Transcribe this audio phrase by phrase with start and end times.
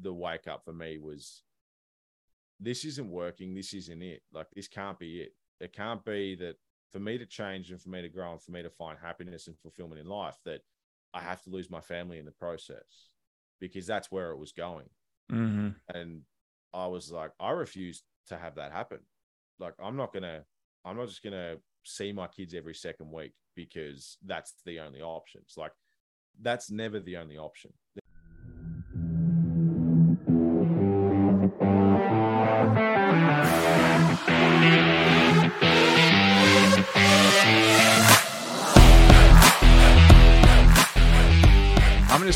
[0.00, 1.42] the wake up for me was
[2.60, 3.54] this isn't working.
[3.54, 4.22] This isn't it.
[4.32, 5.34] Like this can't be it.
[5.60, 6.56] It can't be that
[6.92, 9.46] for me to change and for me to grow and for me to find happiness
[9.46, 10.60] and fulfillment in life that
[11.12, 13.08] I have to lose my family in the process
[13.60, 14.88] because that's where it was going.
[15.30, 15.70] Mm-hmm.
[15.94, 16.22] And
[16.72, 19.00] I was like, I refuse to have that happen.
[19.58, 20.44] Like, I'm not gonna,
[20.84, 25.40] I'm not just gonna see my kids every second week because that's the only option.
[25.44, 25.72] It's like
[26.40, 27.72] that's never the only option.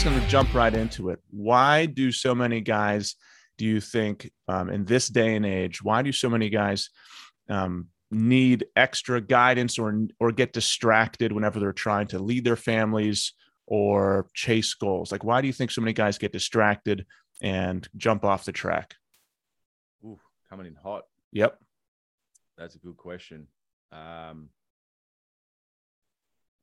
[0.02, 1.20] Just going to jump right into it.
[1.30, 3.14] Why do so many guys,
[3.56, 6.90] do you think, um, in this day and age, why do so many guys
[7.48, 13.34] um, need extra guidance or or get distracted whenever they're trying to lead their families
[13.68, 15.12] or chase goals?
[15.12, 17.06] Like, why do you think so many guys get distracted
[17.40, 18.96] and jump off the track?
[20.04, 20.18] Ooh,
[20.50, 21.04] coming in hot.
[21.30, 21.60] Yep.
[22.58, 23.46] That's a good question.
[23.92, 24.48] Um,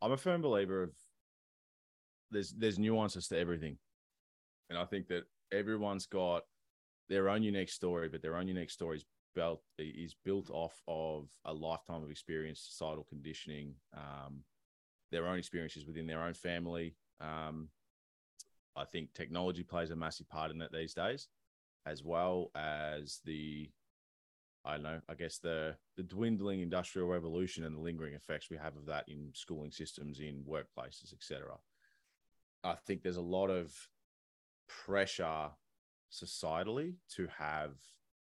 [0.02, 0.92] I'm a firm believer of
[2.32, 3.78] there's there's nuances to everything,
[4.70, 6.44] and I think that everyone's got
[7.10, 11.30] their own unique story, but their own unique story is built is built off of
[11.46, 14.44] a lifetime of experience, societal conditioning, um,
[15.12, 16.96] their own experiences within their own family.
[17.20, 17.70] Um,
[18.76, 21.28] I think technology plays a massive part in that these days,
[21.86, 23.70] as well as the
[24.66, 28.58] I don't know, I guess the the dwindling industrial revolution and the lingering effects we
[28.58, 31.56] have of that in schooling systems, in workplaces, etc.
[32.64, 33.74] I think there's a lot of
[34.68, 35.50] pressure
[36.12, 37.76] societally to have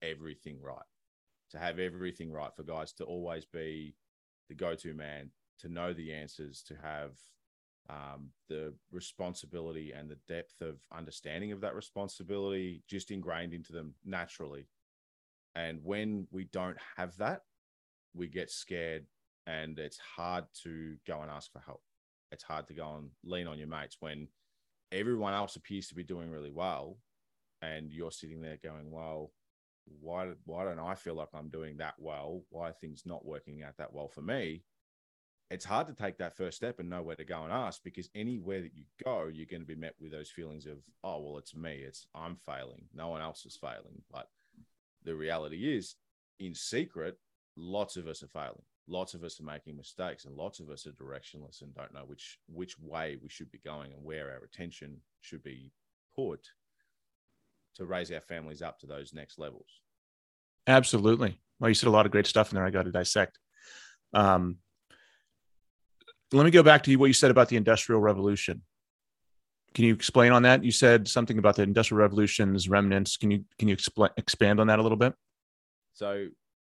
[0.02, 0.78] everything right,
[1.50, 3.94] to have everything right for guys to always be
[4.48, 7.12] the go-to man, to know the answers, to have
[7.88, 13.94] um, the responsibility and the depth of understanding of that responsibility just ingrained into them
[14.04, 14.66] naturally.
[15.54, 17.42] And when we don't have that,
[18.14, 19.06] we get scared
[19.46, 21.82] and it's hard to go and ask for help.
[22.34, 24.26] It's hard to go and lean on your mates when
[24.90, 26.98] everyone else appears to be doing really well
[27.62, 29.30] and you're sitting there going, well,
[30.00, 32.42] why, why don't I feel like I'm doing that well?
[32.50, 34.64] Why are things not working out that well for me?
[35.48, 38.08] It's hard to take that first step and know where to go and ask because
[38.16, 41.38] anywhere that you go, you're going to be met with those feelings of, oh, well,
[41.38, 41.84] it's me.
[41.86, 42.82] It's I'm failing.
[42.92, 44.02] No one else is failing.
[44.10, 44.28] But
[45.04, 45.94] the reality is,
[46.40, 47.16] in secret,
[47.56, 48.64] lots of us are failing.
[48.86, 52.04] Lots of us are making mistakes, and lots of us are directionless and don't know
[52.06, 55.72] which which way we should be going and where our attention should be
[56.14, 56.40] put
[57.76, 59.80] to raise our families up to those next levels.
[60.66, 61.40] Absolutely.
[61.58, 62.64] Well, you said a lot of great stuff in there.
[62.64, 63.38] I got to dissect.
[64.12, 64.58] Um,
[66.32, 68.62] let me go back to what you said about the Industrial Revolution.
[69.74, 70.64] Can you explain on that?
[70.64, 73.16] You said something about the Industrial Revolution's remnants.
[73.16, 75.14] Can you can you expl- expand on that a little bit?
[75.94, 76.28] So,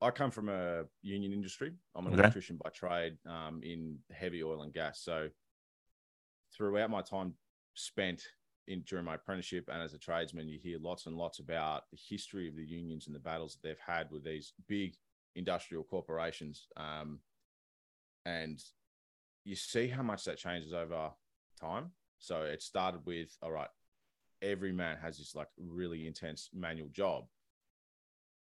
[0.05, 1.73] I come from a union industry.
[1.95, 2.23] I'm an Okay.
[2.23, 5.01] electrician by trade um, in heavy oil and gas.
[5.01, 5.31] So,
[6.55, 7.35] throughout my time
[7.75, 8.23] spent
[8.67, 11.99] in during my apprenticeship and as a tradesman, you hear lots and lots about the
[12.09, 14.95] history of the unions and the battles that they've had with these big
[15.37, 16.69] industrial corporations.
[16.77, 17.21] Um,
[18.27, 18.63] and
[19.45, 21.11] you see how much that changes over
[21.59, 21.93] time.
[22.19, 23.69] So it started with, all right,
[24.43, 27.25] every man has this like really intense manual job.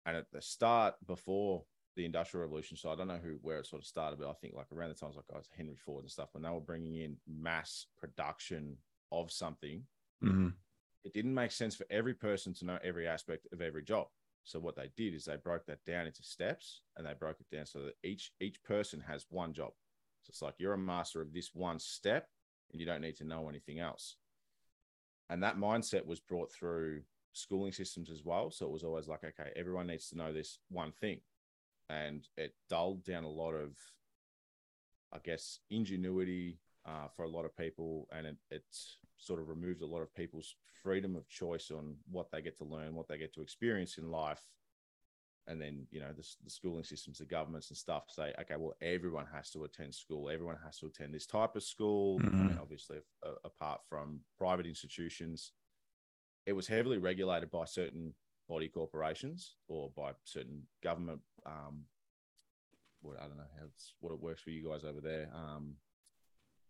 [0.06, 1.64] And at the start, before
[1.96, 4.34] the Industrial Revolution, so I don't know who where it sort of started, but I
[4.34, 6.96] think like around the times like guys Henry Ford and stuff, when they were bringing
[6.96, 8.76] in mass production
[9.12, 9.82] of something,
[10.20, 10.48] hmm
[11.04, 14.06] it didn't make sense for every person to know every aspect of every job.
[14.42, 17.54] So what they did is they broke that down into steps and they broke it
[17.54, 19.72] down so that each each person has one job.
[20.22, 22.28] So it's like you're a master of this one step
[22.70, 24.16] and you don't need to know anything else.
[25.30, 27.02] And that mindset was brought through
[27.34, 28.50] schooling systems as well.
[28.50, 31.20] So it was always like, okay, everyone needs to know this one thing.
[31.90, 33.76] And it dulled down a lot of,
[35.12, 38.08] I guess, ingenuity uh, for a lot of people.
[38.10, 38.64] And it, it
[39.18, 42.64] sort of removed a lot of people's freedom of choice on what they get to
[42.64, 44.42] learn, what they get to experience in life.
[45.46, 48.74] And then, you know, the, the schooling systems, the governments and stuff say, okay, well,
[48.80, 50.30] everyone has to attend school.
[50.30, 52.18] Everyone has to attend this type of school.
[52.18, 52.48] I Mhm.
[52.48, 55.52] mean, obviously, a, apart from private institutions,
[56.46, 58.14] it was heavily regulated by certain
[58.48, 61.20] body corporations or by certain government.
[61.46, 61.84] Um,
[63.02, 65.28] what I don't know how it's, what it works for you guys over there.
[65.34, 65.74] Um,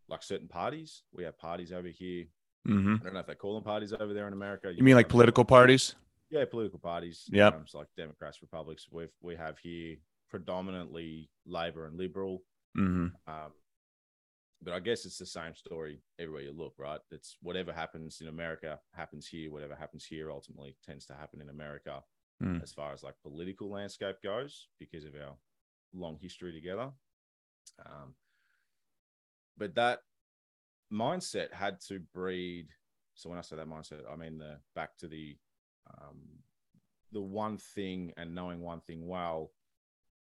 [0.09, 2.27] like certain parties, we have parties over here.
[2.67, 4.73] hmm I don't know if they call them parties over there in America.
[4.75, 5.95] You mean like political parties?
[6.31, 7.25] Yeah, political parties.
[7.31, 7.55] Yep.
[7.55, 8.87] Um, it's like Democrats, Republics.
[8.91, 9.97] We we have here
[10.29, 12.43] predominantly Labor and Liberal.
[12.75, 13.53] hmm Um,
[14.65, 17.01] but I guess it's the same story everywhere you look, right?
[17.11, 19.51] It's whatever happens in America happens here.
[19.53, 22.03] Whatever happens here ultimately tends to happen in America,
[22.43, 22.61] Mm.
[22.63, 25.37] as far as like political landscape goes, because of our
[25.93, 26.91] long history together.
[27.87, 28.17] Um,
[29.57, 30.01] but that
[30.93, 32.69] mindset had to breed.
[33.15, 35.39] So when I say that mindset, I mean the back to the
[36.01, 36.43] um,
[37.13, 39.53] the one thing and knowing one thing well,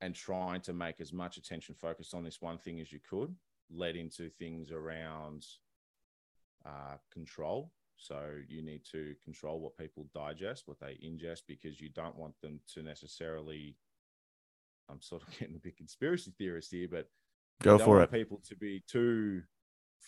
[0.00, 3.34] and trying to make as much attention focused on this one thing as you could,
[3.70, 5.44] led into things around
[6.66, 7.70] uh, control.
[7.96, 12.34] So you need to control what people digest, what they ingest, because you don't want
[12.42, 13.76] them to necessarily.
[14.90, 17.08] I'm sort of getting a bit conspiracy theorist here, but
[17.62, 18.12] Go for want it.
[18.12, 19.42] people to be too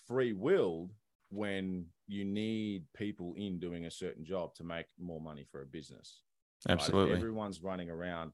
[0.09, 0.93] free willed
[1.31, 5.67] when you need people in doing a certain job to make more money for a
[5.67, 6.23] business.
[6.69, 6.73] right?
[6.75, 7.15] Absolutely.
[7.17, 8.33] everyone's running around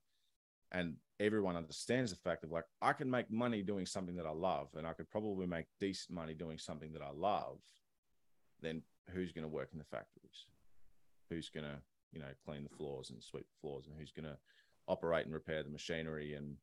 [0.72, 4.32] and everyone understands the fact of like, I can make money doing something that I
[4.32, 7.58] love, and I could probably make decent money doing something that I love,
[8.60, 10.46] then who's going to work in the factories?
[11.30, 11.76] Who's going to,
[12.12, 13.86] you know, clean the floors and sweep the floors?
[13.86, 14.36] And who's going to
[14.88, 16.56] operate and repair the machinery and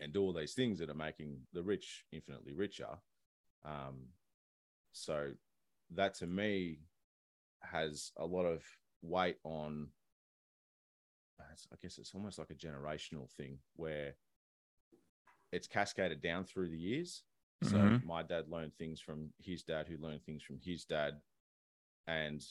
[0.00, 2.86] and do all these things that are making the rich infinitely richer.
[3.64, 4.06] Um,
[4.92, 5.32] so
[5.94, 6.78] that to me
[7.62, 8.62] has a lot of
[9.02, 9.88] weight on.
[11.40, 14.14] I guess it's almost like a generational thing where
[15.52, 17.24] it's cascaded down through the years.
[17.62, 18.04] So Mhm.
[18.04, 21.20] my dad learned things from his dad, who learned things from his dad,
[22.06, 22.44] and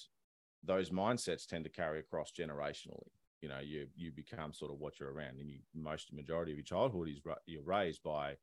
[0.63, 3.11] those mindsets tend to carry across generationally
[3.41, 6.57] you know you you become sort of what you're around and you most majority of
[6.57, 8.35] your childhood is you're raised by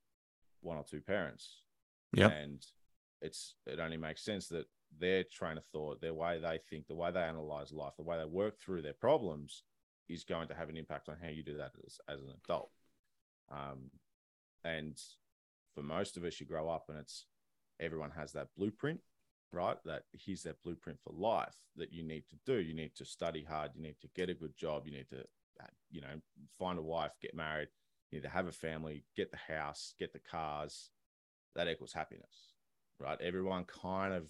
[0.60, 1.62] one or two parents
[2.12, 2.30] Yep.
[2.30, 2.64] and
[3.20, 4.66] it's it only makes sense that
[4.96, 8.16] their train of thought their way they think the way they analyze life the way
[8.16, 9.64] they work through their problems
[10.08, 12.70] is going to have an impact on how you do that as, as an adult
[13.50, 13.90] um,
[14.64, 14.98] and
[15.74, 17.26] for most of us you grow up and it's
[17.80, 19.00] everyone has that blueprint
[19.54, 19.76] right?
[19.84, 22.60] That here's that blueprint for life that you need to do.
[22.60, 23.70] You need to study hard.
[23.74, 24.82] You need to get a good job.
[24.86, 25.20] You need to,
[25.62, 26.20] uh, you know,
[26.58, 27.68] find a wife, get married.
[28.10, 30.90] You need to have a family, get the house, get the cars.
[31.54, 32.52] That equals happiness,
[32.98, 33.20] right?
[33.20, 34.24] Everyone kind of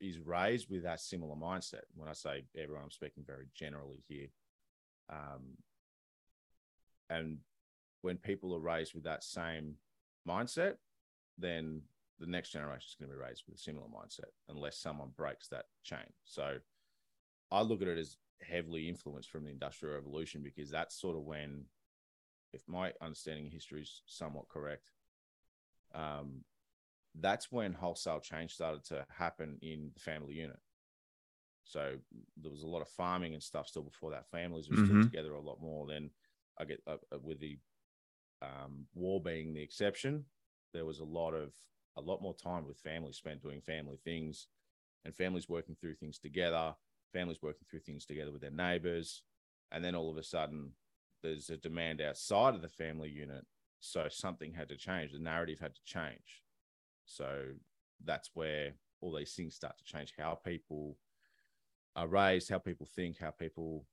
[0.00, 1.84] is raised with that similar mindset.
[1.94, 4.28] When I say everyone, I'm speaking very generally here.
[5.10, 5.56] Um,
[7.10, 7.38] and
[8.02, 9.74] when people are raised with that same
[10.26, 10.74] mindset,
[11.38, 11.82] then
[12.18, 15.48] the next generation is going to be raised with a similar mindset unless someone breaks
[15.48, 16.12] that chain.
[16.24, 16.56] So
[17.50, 21.22] I look at it as heavily influenced from the Industrial Revolution because that's sort of
[21.22, 21.64] when,
[22.52, 24.90] if my understanding of history is somewhat correct,
[25.94, 26.44] um,
[27.20, 30.58] that's when wholesale change started to happen in the family unit.
[31.68, 31.96] So
[32.38, 34.30] there was a lot of farming and stuff still before that.
[34.30, 35.02] Families were still Mhm.
[35.02, 35.86] together a lot more.
[35.86, 36.10] Then
[36.58, 37.58] I get uh, uh, with the
[38.40, 40.24] um, war being the exception,
[40.72, 41.52] there was a lot of
[41.96, 44.48] a lot more time with families spent doing family things
[45.04, 46.74] and families working through things together,
[47.12, 49.22] families working through things together with their neighbors.
[49.72, 50.72] And then all of a sudden,
[51.22, 53.44] there's a demand outside of the family unit.
[53.80, 55.12] So something had to change.
[55.12, 56.44] The narrative had to change.
[57.06, 57.54] So
[58.04, 60.96] that's where all these things start to change how people
[61.98, 63.84] are raised, how people think, how people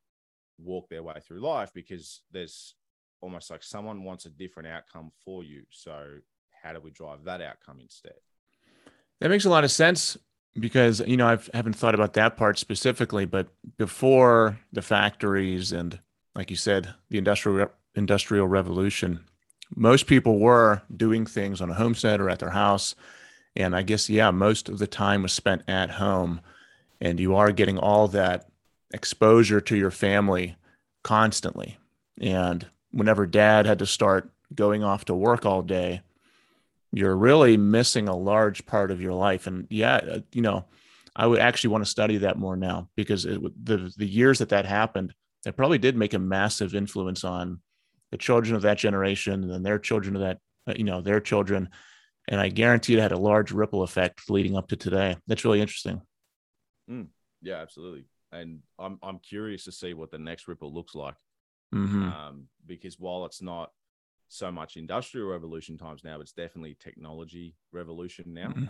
[0.60, 2.76] walk their way through life, because there's
[3.22, 5.64] almost like someone wants a different outcome for you.
[5.72, 6.18] So
[6.62, 8.14] how do we drive that outcome instead?
[9.20, 10.18] That makes a lot of sense
[10.60, 13.48] because you know I haven't thought about that part specifically, but
[13.78, 16.00] before the factories and,
[16.36, 19.26] like you said, the industrial industrial revolution,
[19.76, 22.94] most people were doing things on a homestead or at their house,
[23.56, 26.42] and I guess yeah, most of the time was spent at home,
[27.06, 28.50] and you are getting all that
[28.94, 30.56] exposure to your family
[31.04, 31.78] constantly,
[32.20, 36.02] and whenever Dad had to start going off to work all day
[36.96, 39.48] you're really missing a large part of your life.
[39.48, 40.66] And yeah, uh, you know,
[41.14, 44.50] I would actually want to study that more now because it, the the years that
[44.50, 45.14] that happened,
[45.46, 47.60] it probably did make a massive influence on
[48.12, 51.70] the children of that generation and their children of that, uh, you know, their children.
[52.30, 55.18] And I guarantee it had a large ripple effect leading up to today.
[55.28, 56.02] That's really interesting.
[57.42, 58.06] Yeah, absolutely.
[58.32, 61.16] And I'm I'm curious to see what the next ripple looks like.
[61.72, 63.72] hmm Um, because while it's not
[64.28, 68.50] so much industrial revolution times now, it's definitely technology revolution now.
[68.50, 68.66] Mm-hmm.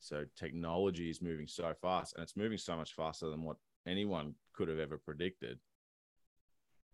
[0.00, 3.56] So technology is moving so fast and it's moving so much faster than what
[3.86, 5.58] anyone could have ever predicted.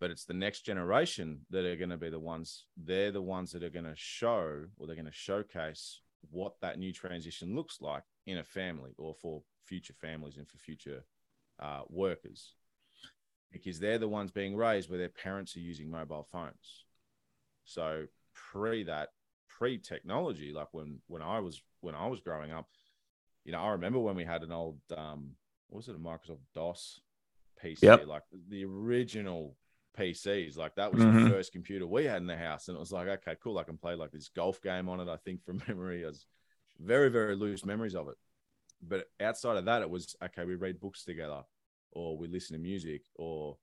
[0.01, 3.53] But it's the next generation that are going to be the ones, they're the ones
[3.53, 6.01] that are going to show or they're going to showcase
[6.31, 10.59] what that new transition looks like in a family or for future families and for
[10.59, 11.05] future
[11.61, 12.55] uh, workers.
[13.53, 16.85] Because they're the ones being raised where their parents are using mobile phones.
[17.65, 19.11] So pre that,
[19.49, 22.69] pre-technology, like when when I was when I was growing up,
[23.45, 25.33] you know, I remember when we had an old um,
[25.69, 27.01] what was it, a Microsoft DOS
[27.61, 28.07] PC, Yep.
[28.07, 29.57] like the original
[29.99, 30.57] PCs.
[30.57, 31.27] Like that was Mhm.
[31.27, 33.65] the first computer we had in the house, and it was like, okay, cool, I
[33.65, 35.09] can play like this golf game on it.
[35.09, 36.27] I think from memory, as
[36.79, 38.17] very very loose memories of it.
[38.83, 40.45] But outside of that, it was okay.
[40.45, 41.43] We read books together,
[41.93, 43.57] or we listen to music, or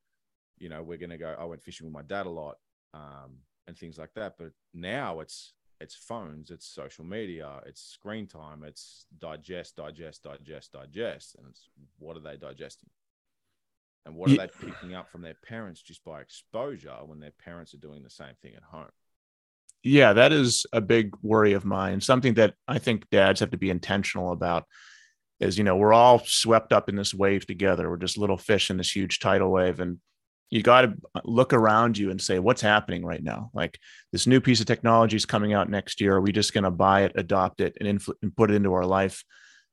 [0.60, 1.36] you know, we're gonna go.
[1.40, 2.58] I went fishing with my dad a lot,
[2.94, 4.36] um, and things like that.
[4.38, 10.74] But now it's it's phones, it's social media, it's screen time, it's digest, digest, digest,
[10.74, 11.70] digest, and it's
[12.00, 12.90] what are they digesting?
[14.06, 17.32] And what are Ye- they picking up from their parents just by exposure when their
[17.32, 18.90] parents are doing the same thing at home?
[19.84, 22.02] Yeah, that is a big worry of mine.
[22.02, 24.66] Something that I think dads have to be intentional about
[25.40, 27.90] is, you know, we're all swept up in this wave together.
[27.90, 29.80] We're just little fish in this huge tidal wave.
[29.80, 30.00] And
[30.50, 33.52] you got to look around you and say, what's happening right now?
[33.54, 33.80] Like
[34.12, 36.16] this new piece of technology is coming out next year.
[36.16, 37.88] Are we just going to buy it, adopt it, and,
[38.22, 39.24] and put it into our life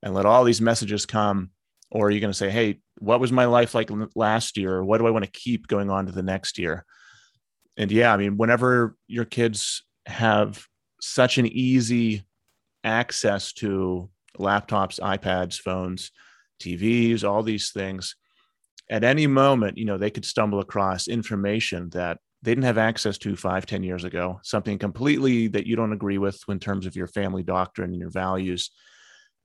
[0.02, 1.50] and let all these messages come?
[1.90, 4.82] Or are you going to say, hey, what was my life like last year?
[4.82, 6.84] What do I want to keep going on to the next year?
[7.76, 10.66] And yeah, I mean, whenever your kids have
[11.00, 12.24] such an easy
[12.82, 16.10] access to laptops, iPads, phones,
[16.60, 18.16] TVs, all these things,
[18.90, 23.16] at any moment, you know, they could stumble across information that they didn't have access
[23.18, 26.94] to five, ten years ago, something completely that you don't agree with in terms of
[26.94, 28.70] your family doctrine and your values.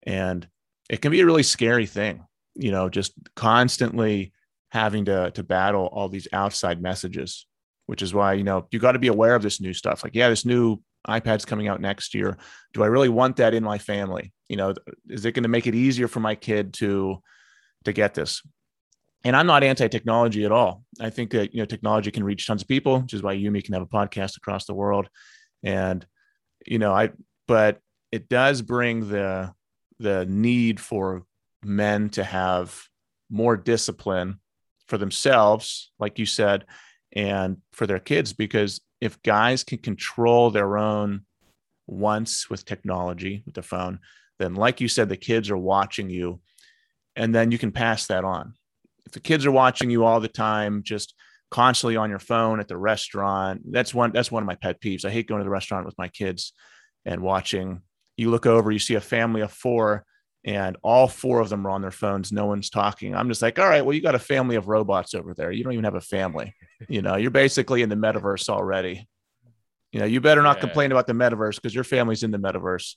[0.04, 0.46] And
[0.90, 4.34] it can be a really scary thing, you know, just constantly
[4.72, 7.48] having to to battle all these outside messages
[7.90, 10.14] which is why you know you got to be aware of this new stuff like
[10.14, 12.38] yeah this new ipad's coming out next year.
[12.74, 14.34] Do i really want that in my family?
[14.48, 14.74] You know
[15.08, 17.22] is it going to make it easier for my kid to
[17.86, 18.42] to get this?
[19.24, 20.84] And i'm not anti-technology at all.
[21.00, 23.64] I think that you know technology can reach tons of people which is why yumi
[23.64, 25.10] can have a podcast across the world.
[25.64, 26.06] And
[26.66, 27.12] you know i
[27.48, 27.80] but
[28.12, 29.54] it does bring the
[30.00, 31.24] the need for
[31.64, 32.88] men to have
[33.30, 34.40] more discipline
[34.88, 36.66] for themselves like you said
[37.14, 41.22] and for their kids because if guys can control their own
[41.88, 44.00] once with technology with the phone
[44.40, 46.40] then like you said the kids are watching you
[47.16, 48.54] and then you can pass that on.
[49.06, 51.14] If the kids are watching you all the time just
[51.52, 55.04] constantly on your phone at the restaurant that's one that's one of my pet peeves.
[55.04, 56.54] I hate going to the restaurant with my kids
[57.06, 57.82] and watching.
[58.18, 60.06] You look over you see a family of four
[60.46, 63.14] and all four of them are on their phones no one's talking.
[63.16, 65.52] I'm just like all right well you got a family of robots over there.
[65.52, 66.54] You don't even have a family.
[66.88, 69.08] You know you're basically in the metaverse already.
[69.92, 70.62] You know you better not Yeah.
[70.62, 72.96] complain about the metaverse because your family's in the metaverse.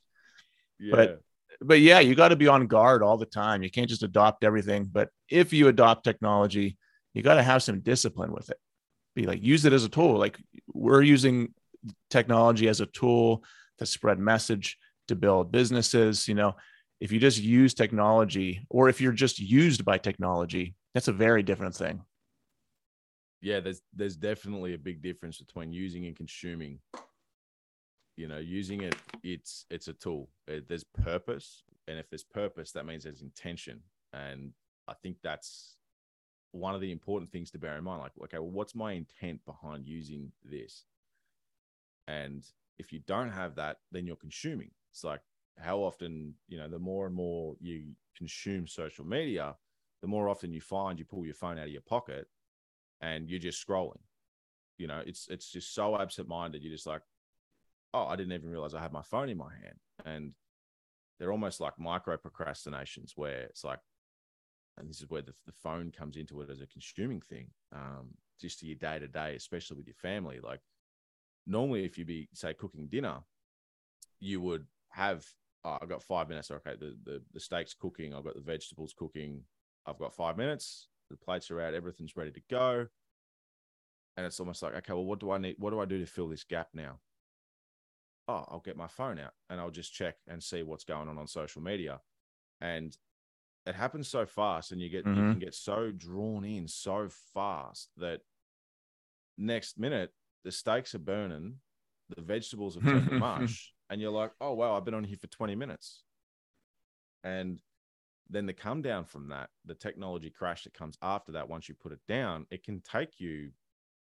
[0.79, 0.95] Yeah.
[0.97, 1.21] But-
[1.61, 3.63] but yeah you got to be on guard all the time.
[3.63, 4.85] You can't just adopt everything.
[4.91, 6.77] But if you adopt technology
[7.15, 8.57] you got to have some discipline with it.
[9.15, 10.17] Be like use it as a tool.
[10.19, 10.39] Like
[10.73, 11.55] we're using
[12.11, 13.45] technology as a tool
[13.79, 16.55] to spread message to build businesses you know
[17.03, 21.43] if you just use technology or if you're just used by technology that's a very
[21.43, 22.01] different thing.
[23.41, 26.79] Yeah there's there's definitely a big difference between using and consuming.
[28.17, 28.95] You know using it
[29.25, 30.29] it's it's a tool.
[30.47, 33.81] It- there's purpose and if there's purpose that means there's intention.
[34.13, 34.53] And
[34.89, 35.77] i think that's
[36.53, 39.45] one of the important things to bear in mind like okay well what's my intent
[39.45, 40.85] behind using this?
[42.07, 42.45] And
[42.79, 44.71] if you don't have that then you're consuming.
[44.93, 45.23] It's like
[45.59, 49.55] how often you know the more and more you consume social media
[50.03, 52.27] the more often you find you pull your phone out of your pocket
[53.03, 54.01] and you're just scrolling.
[54.79, 56.63] You know, it's it's just so absent-minded.
[56.63, 57.03] You're just like,
[57.95, 59.79] oh, I didn't even realize I had my phone in my hand.
[60.05, 60.33] And
[61.19, 63.79] they're almost like micro procrastinations where it's like,
[64.79, 68.09] and this is where the, the phone comes into it as a consuming thing, um,
[68.41, 70.41] just to your day to day, especially with your family.
[70.43, 70.61] Like
[71.47, 73.19] normally, if you be say cooking dinner,
[74.19, 75.25] you would have
[75.65, 76.51] oh, I've got five minutes.
[76.51, 78.15] Okay, the, the the steak's cooking.
[78.15, 79.43] I've got the vegetables cooking.
[79.87, 80.89] I've got five minutes.
[81.11, 81.75] The plates are out.
[81.75, 82.87] Everything's ready to go.
[84.17, 85.57] And it's almost like, okay, well, what do I need?
[85.59, 86.99] What do I do to fill this gap now?
[88.29, 91.19] Oh, I'll get my phone out and I'll just check and see what's going on
[91.19, 92.01] on social media.
[92.61, 92.97] And
[93.67, 95.31] it happens so fast, and you get you Mhm.
[95.31, 98.21] can get so drawn in so fast that
[99.39, 100.13] next minute
[100.45, 101.61] the steaks are burning,
[102.15, 105.19] the vegetables have turned to mush, and you're like, oh wow, I've been on here
[105.19, 106.03] for 20 minutes.
[107.25, 107.61] And
[108.31, 111.75] then the come down from that, the technology crash that comes after that, once you
[111.75, 113.51] put it down, it can take you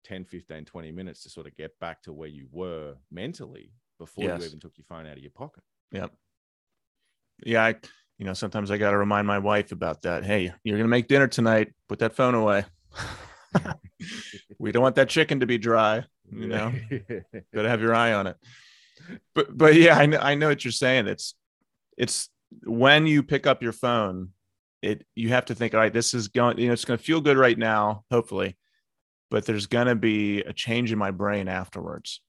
[0.05, 4.25] 10, 15, 20 minutes to sort of get back to where you were mentally before
[4.25, 4.39] Yes.
[4.39, 5.65] you even took your phone out of your pocket.
[5.91, 6.13] Yep.
[7.45, 7.75] Yeah, I,
[8.17, 10.25] you know, sometimes I got to remind my wife about that.
[10.25, 11.73] Hey, you're going to make dinner tonight.
[11.89, 12.65] Put that phone away.
[14.61, 16.05] we don't want that chicken to be dry.
[16.31, 16.73] You know,
[17.53, 18.37] got to have your eye on it.
[19.35, 21.07] But but yeah, I know I know what you're saying.
[21.07, 21.35] It's
[21.97, 22.29] it's
[22.65, 24.31] when you pick up your phone,
[24.83, 27.05] it you have to think, all right, this is going, you know, it's going to
[27.05, 28.57] feel good right now, hopefully,
[29.31, 32.21] but there's going to be a change in my brain afterwards.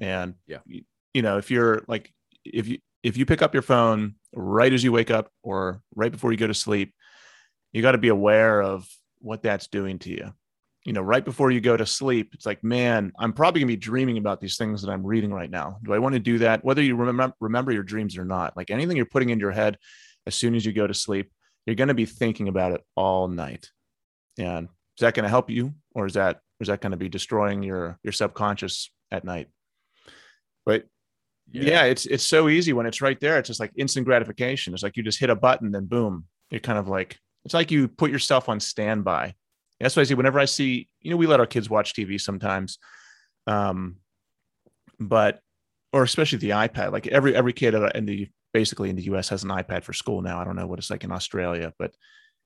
[0.00, 0.58] And Yeah.
[0.66, 0.82] you,
[1.14, 2.12] you know, if you're like,
[2.44, 6.10] if you if you pick up your phone right as you wake up or right
[6.10, 6.92] before you go to sleep,
[7.72, 8.88] you got to be aware of
[9.20, 10.32] what that's doing to you.
[10.86, 13.76] You know, right before you go to sleep, it's like, man, I'm probably gonna be
[13.76, 15.78] dreaming about these things that I'm reading right now.
[15.84, 16.64] Do I want to do that?
[16.64, 19.78] Whether you remember remember your dreams or not, like anything you're putting in your head
[20.26, 21.30] as soon as you go to sleep,
[21.66, 23.70] you're going to be thinking about it all night.
[24.38, 27.08] And is that going to help you, or is that is that going to be
[27.08, 29.48] destroying your your subconscious at night?
[30.64, 30.86] But
[31.50, 31.84] yeah.
[31.84, 33.38] it's it's so easy when it's right there.
[33.38, 34.72] It's just like instant gratification.
[34.72, 37.70] It's like you just hit a button, then boom, you're kind of like it's like
[37.70, 39.34] you put yourself on standby.
[39.80, 42.20] That's why I see whenever I see, you know, we let our kids watch TV
[42.20, 42.78] sometimes,
[43.46, 43.96] um,
[44.98, 45.40] but
[45.92, 46.92] or especially the iPad.
[46.92, 50.22] Like every every kid in the basically in the US has an iPad for school
[50.22, 50.40] now.
[50.40, 51.94] I don't know what it's like in Australia, but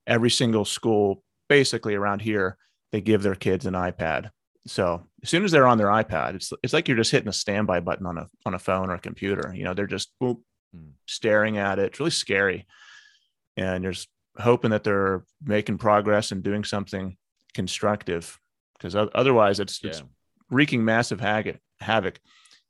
[0.05, 2.57] every single school basically around here,
[2.91, 4.29] they give their kids an iPad.
[4.67, 7.33] So as soon as they're on their iPad, it's it's like you're just hitting a
[7.33, 9.53] standby button on a on a phone or a computer.
[9.55, 10.39] You know, they're just boop,
[11.07, 11.85] staring at it.
[11.85, 12.67] It's really scary.
[13.57, 17.17] And you're just hoping that they're making progress and doing something
[17.53, 18.39] constructive.
[18.77, 20.01] Because otherwise it's it's
[20.49, 22.19] wreaking massive havoc havoc.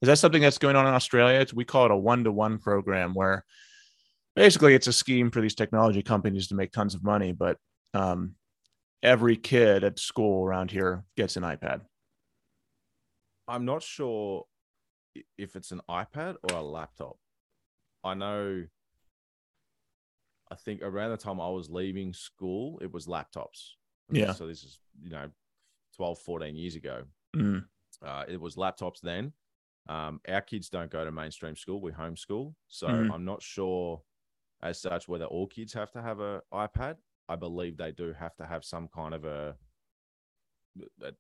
[0.02, 1.40] Is that something that's going on in Australia?
[1.40, 3.46] It's, we call it a one to one program where
[4.36, 7.58] basically it's a scheme for these technology companies to make tons of money, but
[7.94, 8.36] um,
[9.04, 11.82] every kid at school around here gets an iPad.
[13.48, 14.46] I'm not sure
[15.38, 17.18] if it's an iPad or a laptop.
[18.04, 18.66] I know.
[20.50, 23.72] I think around the time I was leaving school, it was laptops.
[24.12, 24.34] Yeah.
[24.34, 25.30] So this is, you know,
[25.96, 27.04] 12, 14 years ago.
[27.36, 27.66] Mm,
[28.02, 29.34] Uh, it was laptops then.
[29.88, 32.56] Um, our kids don't go to mainstream school; we homeschool.
[32.68, 33.12] So Mhm.
[33.14, 34.02] I'm not sure,
[34.62, 36.98] as such, whether all kids have to have a iPad.
[37.30, 39.58] I believe they do have to have some kind of a,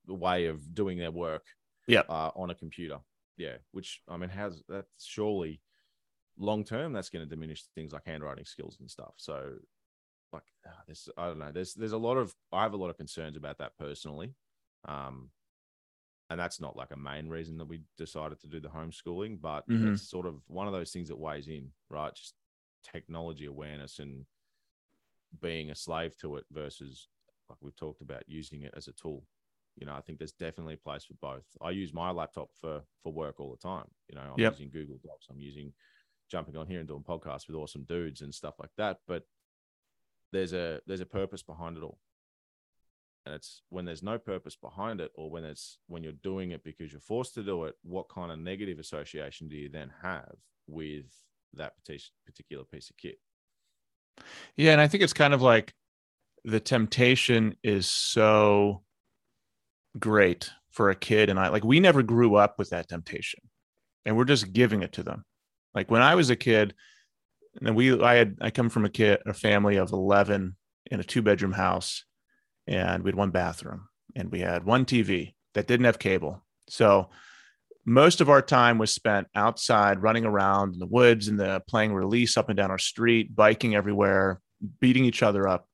[0.07, 1.45] a way of doing their work.
[1.87, 2.05] Yep.
[2.09, 2.99] Uh, on a computer.
[3.37, 3.57] Yeah.
[3.71, 5.61] Which I mean, has that's surely
[6.37, 9.13] long term that's going to diminish things like handwriting skills and stuff.
[9.17, 9.57] So,
[10.33, 11.51] like, ah, this I don't know.
[11.51, 14.35] There's there's a lot of I have a lot of concerns about that personally.
[14.85, 15.31] Um,
[16.29, 19.67] and that's not like a main reason that we decided to do the homeschooling, but
[19.67, 19.81] Mhm.
[19.81, 22.15] it's sort of one of those things that weighs in, right?
[22.15, 22.35] Just
[22.83, 24.25] technology awareness and
[25.39, 27.07] being a slave to it versus
[27.49, 29.25] like we've talked about using it as a tool.
[29.75, 31.45] You know, I think there's definitely a place for both.
[31.61, 33.89] I use my laptop for for work all the time.
[34.09, 34.61] You know, I'm Yep.
[34.61, 35.73] using Google Docs, I'm using
[36.29, 39.01] jumping on here and doing podcasts with awesome dudes and stuff like that.
[39.07, 39.25] But
[40.31, 41.99] there's a there's a purpose behind it all
[43.25, 46.63] and it's when there's no purpose behind it or when it's when you're doing it
[46.63, 50.35] because you're forced to do it what kind of negative association do you then have
[50.67, 51.05] with
[51.53, 51.73] that
[52.25, 53.19] particular piece of kit
[54.55, 55.73] Yeah, and I think it's kind of like
[56.43, 58.83] the temptation is so
[59.99, 63.41] great for a kid and I like we never grew up with that temptation.
[64.05, 65.25] And we're just giving it to them.
[65.75, 66.73] Like when I was a kid,
[67.59, 70.55] and we I had I come from a kid a family of 11
[70.87, 72.05] in a two bedroom house
[72.67, 76.43] and we had one bathroom and we had one TV that didn't have cable.
[76.69, 77.09] So
[77.85, 81.93] most of our time was spent outside running around in the woods and the playing
[81.93, 84.39] release up and down our street, biking everywhere,
[84.79, 85.67] beating each other up.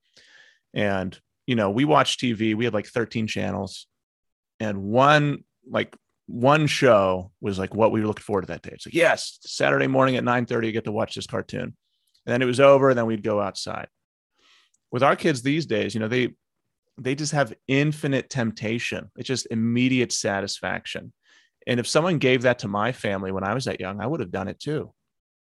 [0.73, 2.55] And, you know, we watched TV.
[2.55, 3.87] We had like 13 channels.
[4.59, 5.95] And one, like,
[6.27, 8.71] one show was like what we were looking forward to that day.
[8.73, 11.61] It's like, yes, Saturday morning at 9 30, you get to watch this cartoon.
[11.61, 13.87] And then it was over, and then we'd go outside.
[14.91, 16.35] With our kids these days, you know, they
[16.97, 19.09] they just have infinite temptation.
[19.17, 21.13] It's just immediate satisfaction.
[21.67, 24.19] And if someone gave that to my family when I was that young, I would
[24.19, 24.93] have done it too.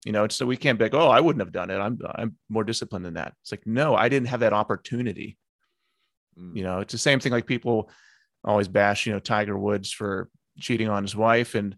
[0.04, 1.78] You know, so we can't be like, oh, I wouldn't have done it.
[1.78, 3.34] I'm I'm more disciplined than that.
[3.42, 5.36] It's like, no, I didn't have that opportunity.
[6.38, 6.56] Mm.
[6.56, 7.90] You know, it's the same thing like people
[8.44, 11.54] always bash, you know, Tiger Woods for cheating on his wife.
[11.54, 11.76] And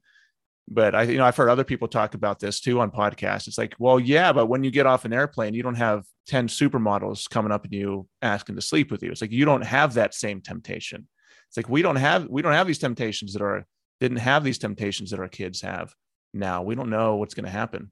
[0.70, 3.48] but I, you know, I've heard other people talk about this too on podcasts.
[3.48, 6.48] It's like, well, yeah, but when you get off an airplane, you don't have 10
[6.48, 9.10] supermodels coming up and you asking to sleep with you.
[9.10, 11.08] It's like you don't have that same temptation.
[11.48, 13.64] It's like we don't have we don't have these temptations that are
[14.00, 15.94] didn't have these temptations that our kids have
[16.34, 16.62] now.
[16.62, 17.90] We don't know what's going to happen.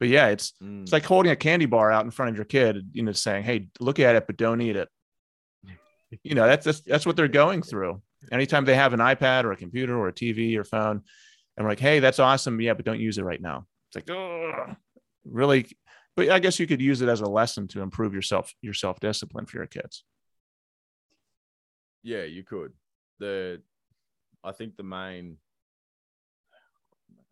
[0.00, 0.82] But yeah, it's Mm.
[0.82, 3.44] it's like holding a candy bar out in front of your kid, you know, saying,
[3.44, 4.88] "Hey, look at it, but don't eat it."
[6.22, 8.00] You know, that's that's, that's what they're going through.
[8.32, 11.02] Anytime they have an iPad or a computer or a TV or phone,
[11.56, 14.16] and we're like, "Hey, that's awesome, yeah, but don't use it right now." It's like,
[14.16, 14.74] oh,
[15.24, 15.66] really.
[16.16, 19.00] But I guess you could use it as a lesson to improve yourself your self
[19.00, 20.04] discipline for your kids.
[22.02, 22.72] yeah you could
[23.18, 23.62] the
[24.44, 25.38] i think the main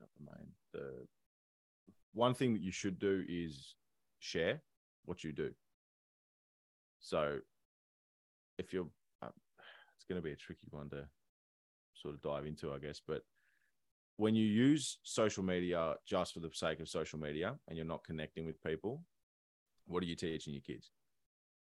[0.01, 1.07] not the main the
[2.15, 3.75] one thing that you should do is
[4.19, 4.61] share
[5.05, 5.51] what you do.
[7.01, 7.39] So
[8.59, 8.87] if you're,
[10.03, 11.05] it's going to be a tricky one to
[11.95, 13.23] sort of dive into, I guess, but
[14.17, 18.05] when you use social media just for the sake of social media and you're not
[18.05, 19.05] connecting with people,
[19.87, 20.91] what are you teaching your kids?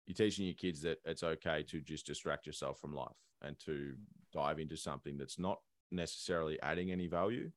[0.05, 3.93] You're teaching your kids that it's okay to just distract yourself from life and to
[4.33, 5.59] dive into something that's not
[5.91, 7.51] necessarily adding any value.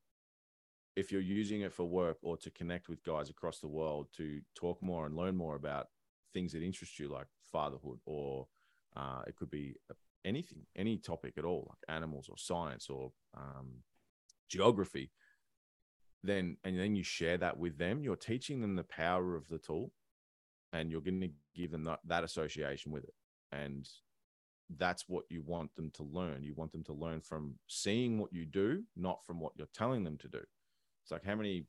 [0.97, 4.41] If you're using it for work or to connect with guys across the world to
[4.53, 5.87] talk more and learn more about
[6.33, 8.47] things that interest you, like fatherhood, or
[8.95, 9.75] uh, it could be
[10.25, 13.83] anything, any topic at all, like animals or science or um,
[14.49, 15.11] geography,
[16.23, 19.57] then and then you share that with them, you're teaching them the power of the
[19.57, 19.91] tool
[20.71, 23.13] and you're going to give them that, that association with it.
[23.51, 23.87] And
[24.77, 26.43] that's what you want them to learn.
[26.43, 30.03] You want them to learn from seeing what you do, not from what you're telling
[30.03, 30.39] them to do.
[31.03, 31.65] It's like how many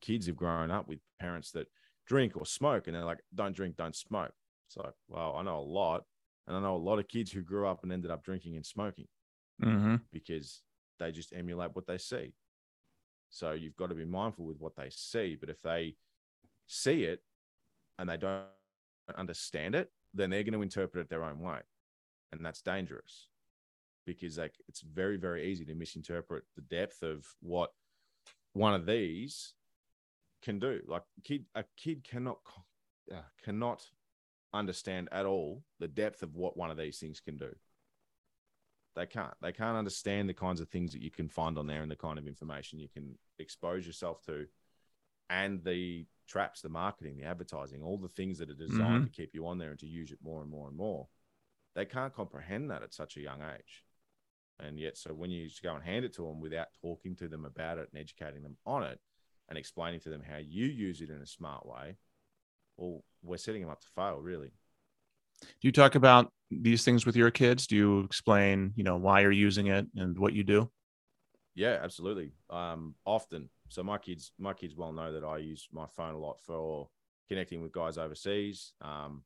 [0.00, 1.68] kids have grown up with parents that
[2.06, 4.32] drink or smoke and they're like, don't drink, don't smoke.
[4.66, 6.04] It's like, well, I know a lot.
[6.48, 8.64] And I know a lot of kids who grew up and ended up drinking and
[8.64, 9.06] smoking
[9.62, 9.96] mm-hmm.
[10.10, 10.62] because
[10.98, 12.32] they just emulate what they see.
[13.28, 15.36] So you've got to be mindful with what they see.
[15.38, 15.96] But if they
[16.66, 17.20] see it
[17.98, 18.46] and they don't
[19.14, 21.60] understand it, then they're going to interpret it their own way.
[22.32, 23.28] And that's dangerous
[24.06, 27.72] because like it's very, very easy to misinterpret the depth of what
[28.54, 29.52] one of these
[30.42, 30.80] can do.
[30.86, 32.38] Like a kid, a kid cannot
[33.12, 33.82] uh, cannot
[34.52, 37.54] understand at all the depth of what one of these things can do.
[38.96, 39.34] They can't.
[39.40, 41.96] They can't understand the kinds of things that you can find on there and the
[41.96, 44.46] kind of information you can expose yourself to,
[45.30, 49.04] and the traps, the marketing, the advertising, all the things that are designed mm-hmm.
[49.04, 51.06] to keep you on there and to use it more and more and more.
[51.74, 53.84] They can't comprehend that at such a young age.
[54.60, 57.44] And yet, so when you go and hand it to them without talking to them
[57.44, 58.98] about it and educating them on it
[59.48, 61.96] and explaining to them how you use it in a smart way,
[62.78, 64.52] well, we're setting them up to fail, really.
[65.40, 67.66] Do you talk about these things with your kids?
[67.66, 70.70] Do you explain, you know, why you're using it and what you do?
[71.54, 72.32] Yeah, absolutely.
[72.50, 73.50] Um, often.
[73.68, 76.88] So my kids, my kids well know that I use my phone a lot for
[77.28, 78.72] connecting with guys overseas.
[78.80, 79.24] Um,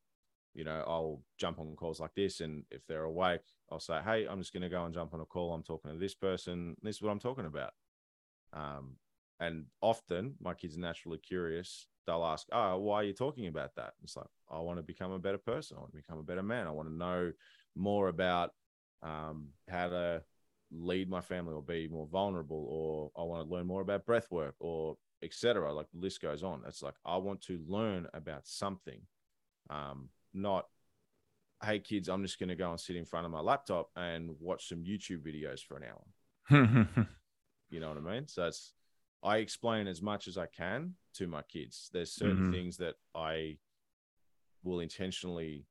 [0.55, 4.27] you know, I'll jump on calls like this, and if they're awake, I'll say, "Hey,
[4.27, 5.53] I'm just going to go and jump on a call.
[5.53, 6.77] I'm talking to this person.
[6.83, 7.73] This is what I'm talking about."
[8.53, 8.97] Um,
[9.41, 11.87] and often, my kids are naturally curious.
[12.07, 15.13] They'll ask, "Oh, why are you talking about that?" It's like, "I want to become
[15.13, 15.77] a better person.
[15.77, 16.67] I want to become a better man.
[16.67, 17.33] I want to know
[17.75, 18.51] more about
[19.03, 20.23] um, how to
[20.71, 24.31] lead my family or be more vulnerable, or I want to learn more about breath
[24.31, 25.73] work, or etc.
[25.73, 26.63] Like the list goes on.
[26.67, 29.01] It's like I want to learn about something."
[29.71, 30.67] Um, not
[31.65, 34.31] hey kids i'm just going to go and sit in front of my laptop and
[34.41, 37.07] watch some youtube videos for an hour
[37.71, 38.73] you know what i mean so it's
[39.23, 42.53] i explain as much as i can to my kids there's certain mm-hmm.
[42.53, 43.57] things that i
[44.65, 45.67] will intentionally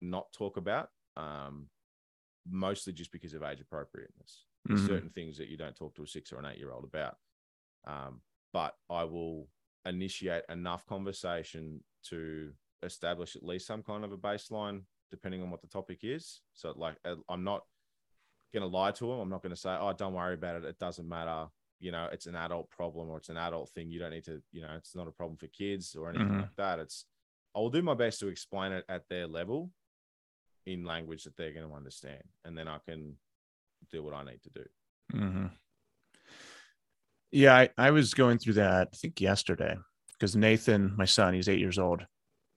[0.00, 1.68] not talk about um,
[2.48, 4.86] mostly just because of age appropriateness mm-hmm.
[4.86, 7.16] certain things that you don't talk to a six or an eight year old about
[7.86, 8.20] um,
[8.52, 9.46] but i will
[9.86, 12.50] initiate enough conversation to
[12.82, 16.40] establish at least some kind of a baseline depending on what the topic is.
[16.54, 17.62] So like uh, I'm not
[18.52, 19.20] going to lie to them.
[19.20, 20.64] I'm not going to say, "Oh, don't worry about it.
[20.64, 21.46] It doesn't matter."
[21.82, 23.90] You know, it's an adult problem or it's an adult thing.
[23.90, 26.40] You don't need to, you know, it's not a problem for kids or anything mm-hmm.
[26.40, 26.78] like that.
[26.78, 27.06] It's
[27.54, 29.70] I will do my best to explain it at their level
[30.64, 33.16] in language that they're going to understand, and then I can
[33.90, 34.64] do what I need to do.
[35.12, 35.46] Mm-hmm.
[37.32, 39.76] Yeah, I, I was going through that I think yesterday
[40.12, 42.06] because Nathan, my son, he's eight years old,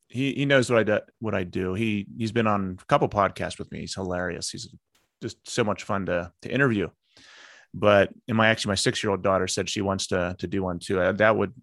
[0.08, 1.74] he he knows what I do, what I do.
[1.74, 3.80] He he's been on a couple podcasts with me.
[3.80, 4.50] He's hilarious.
[4.50, 4.70] He's
[5.22, 6.90] just so much fun to to interview.
[7.78, 10.64] But in my actually my six year old daughter said she wants to to do
[10.64, 11.00] one too.
[11.00, 11.54] Uh, that would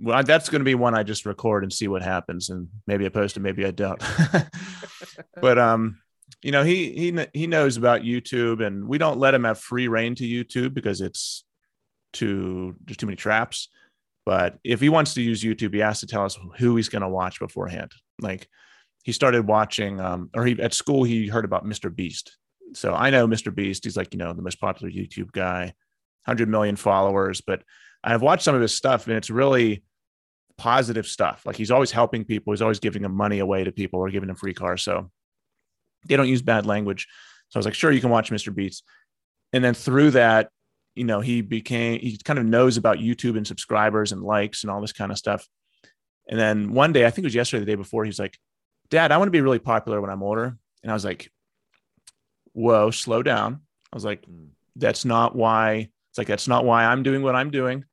[0.00, 3.06] well that's going to be one I just record and see what happens, and maybe
[3.06, 4.02] I post it, maybe I don't.
[5.40, 6.00] but um,
[6.42, 9.86] you know he he he knows about YouTube, and we don't let him have free
[9.86, 11.44] reign to YouTube because it's
[12.12, 13.68] too there's too many traps.
[14.26, 17.02] But if he wants to use YouTube, he has to tell us who he's going
[17.02, 17.92] to watch beforehand.
[18.20, 18.48] Like
[19.02, 21.94] he started watching, um, or he at school he heard about Mr.
[21.94, 22.36] Beast.
[22.74, 23.54] So I know Mr.
[23.54, 23.84] Beast.
[23.84, 25.74] He's like you know the most popular YouTube guy,
[26.26, 27.40] hundred million followers.
[27.40, 27.62] But
[28.02, 29.82] I've watched some of his stuff, and it's really
[30.56, 31.42] positive stuff.
[31.46, 32.52] Like he's always helping people.
[32.52, 34.82] He's always giving them money away to people or giving them free cars.
[34.82, 35.10] So
[36.06, 37.06] they don't use bad language.
[37.48, 38.54] So I was like, sure, you can watch Mr.
[38.54, 38.84] Beast.
[39.52, 40.50] And then through that,
[40.94, 44.70] you know, he became, he kind of knows about YouTube and subscribers and likes and
[44.70, 45.46] all this kind of stuff.
[46.28, 48.38] And then one day, I think it was yesterday, the day before, he's like,
[48.90, 50.56] Dad, I want to be really popular when I'm older.
[50.82, 51.30] And I was like,
[52.52, 53.60] Whoa, slow down.
[53.92, 54.46] I was like, hmm.
[54.76, 55.90] That's not why.
[56.10, 57.84] It's like, that's not why I'm doing what I'm doing.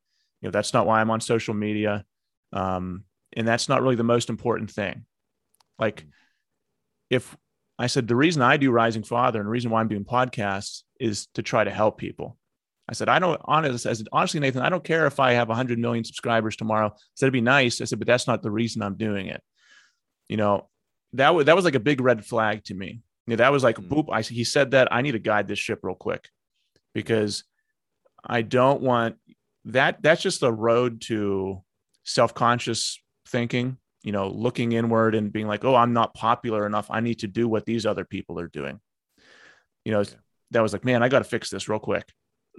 [0.42, 2.06] You know, that's not why I'm on social media.
[2.54, 3.04] Um,
[3.36, 5.06] and that's not really the most important thing.
[5.78, 6.06] Like,
[7.10, 7.36] if
[7.78, 10.84] I said the reason I do Rising Father and the reason why I'm doing podcasts
[11.00, 12.38] is to try to help people.
[12.90, 15.78] I said, I don't honest as honestly, Nathan, I don't care if I have 100
[15.78, 16.88] million subscribers tomorrow.
[16.88, 17.82] I said it'd be nice.
[17.82, 19.44] I said, but that's not the reason I'm doing it.
[20.30, 20.70] You know,
[21.14, 23.02] that was that was like a big red flag to me.
[23.28, 23.94] You know, that was like, mm-hmm.
[23.94, 24.06] boop.
[24.12, 26.30] I he said that I need to guide this ship real quick
[26.94, 27.44] because
[28.26, 29.18] I don't want
[29.66, 30.02] that.
[30.02, 31.64] That's just the road to
[32.04, 33.78] self-conscious thinking.
[34.04, 36.88] You know, looking inward and being like, oh, I'm not popular enough.
[36.90, 38.80] I need to do what these other people are doing.
[39.84, 40.10] You know, yeah.
[40.52, 42.10] that was like, man, I got to fix this real quick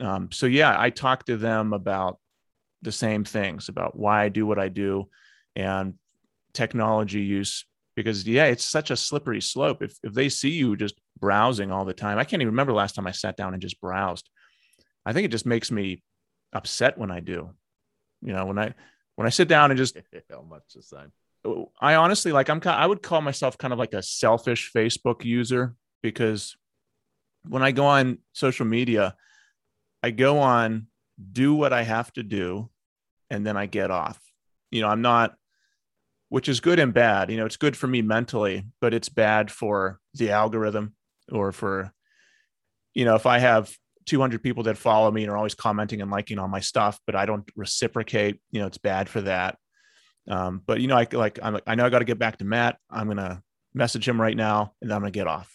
[0.01, 2.19] um, so yeah, I talked to them about
[2.83, 5.09] the same things about why I do what I do
[5.57, 5.95] and
[6.55, 7.65] technology use
[7.99, 9.83] because yeah, it's such a slippery slope.
[9.83, 12.95] If if they see you just browsing all the time, I can't even remember last
[12.95, 14.31] time I sat down and just browsed.
[15.05, 16.05] I think it just makes me
[16.53, 17.51] upset when I do.
[18.23, 18.73] You know, when I
[19.17, 19.97] when I sit down and just
[20.31, 21.13] how much the same.
[21.81, 25.75] I honestly like I'm I would call myself kind of like a selfish Facebook user
[26.01, 26.57] because
[27.49, 29.17] when I go on social media,
[30.05, 30.87] I go on,
[31.33, 32.71] do what I have to do,
[33.29, 34.21] and then I get off.
[34.71, 35.35] You know, I'm not,
[36.29, 37.31] which is good and bad.
[37.31, 40.95] You know, it's good for me mentally, but it's bad for the algorithm
[41.31, 41.93] or for,
[42.95, 43.75] you know, if I have
[44.07, 47.15] 200 people that follow me and are always commenting and liking on my stuff, but
[47.15, 49.57] I don't reciprocate, you know, it's bad for that.
[50.29, 52.45] Um, but you know, I like, I'm, I know I got to get back to
[52.45, 52.77] Matt.
[52.91, 55.55] I'm going to message him right now and then I'm going to get off.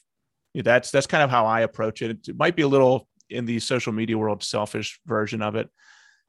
[0.55, 2.27] That's, that's kind of how I approach it.
[2.27, 5.69] It might be a little in the social media world selfish version of it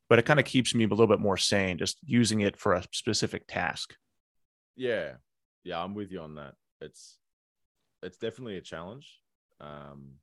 [0.09, 2.75] but it kind of keeps me a little bit more sane just using it for
[2.75, 3.95] a specific task
[4.77, 5.13] yeah.
[5.65, 6.55] Yeah i'm with you on that.
[6.81, 7.19] It's
[8.03, 9.21] it's definitely a challenge.
[9.61, 10.15] Um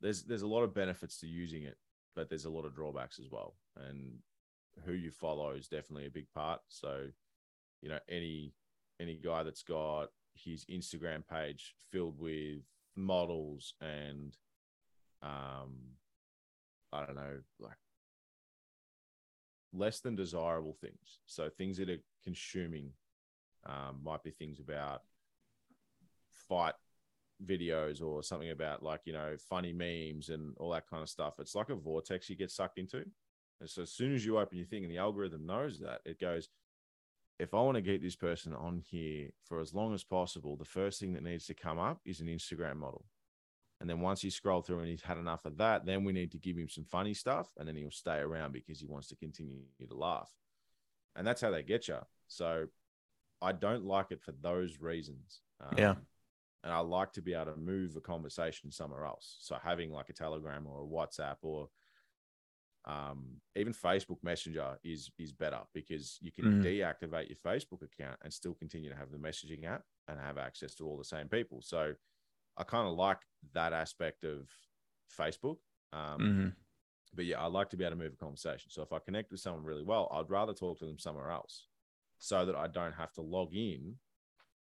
[0.00, 1.76] there's there's a lot of benefits to using it
[2.14, 3.54] but there's a lot of drawbacks as well.
[3.76, 4.18] And
[4.84, 6.60] who you follow is definitely a big part.
[6.68, 7.06] So
[7.82, 8.54] you know any
[9.00, 12.62] any guy that's got his instagram page filled with
[12.96, 14.36] models and
[15.22, 15.74] um,
[16.92, 17.76] I don't know, like
[19.72, 21.20] less than desirable things.
[21.26, 22.90] So things that are consuming
[23.66, 25.02] um, might be things about
[26.48, 26.74] fight
[27.44, 31.34] videos or something about like you know funny memes and all that kind of stuff.
[31.38, 33.04] It's like a vortex you get sucked into.
[33.60, 36.20] And so as soon as you open your thing and the algorithm knows that, it
[36.20, 36.48] goes,
[37.38, 40.64] if I want to get this person on here for as long as possible, the
[40.64, 43.04] first thing that needs to come up is an Instagram model.
[43.80, 46.32] And then once you scroll through and he's had enough of that, then we need
[46.32, 49.16] to give him some funny stuff, and then he'll stay around because he wants to
[49.16, 50.30] continue to laugh.
[51.14, 51.98] And that's how they get you.
[52.26, 52.66] So
[53.40, 55.40] I don't like it for those reasons.
[55.60, 55.94] Um, yeah.
[56.64, 59.36] And I like to be able to move a conversation somewhere else.
[59.40, 61.68] So having like a Telegram or a WhatsApp or
[62.84, 66.64] um, even Facebook Messenger is is better because you can mm.
[66.64, 70.74] deactivate your Facebook account and still continue to have the messaging app and have access
[70.76, 71.60] to all the same people.
[71.60, 71.92] So
[72.58, 73.18] I kind of like
[73.54, 74.48] that aspect of
[75.16, 75.58] Facebook.
[75.92, 76.48] Um, mm-hmm.
[77.14, 78.70] But yeah, I like to be able to move a conversation.
[78.70, 81.66] So if I connect with someone really well, I'd rather talk to them somewhere else
[82.18, 83.94] so that I don't have to log in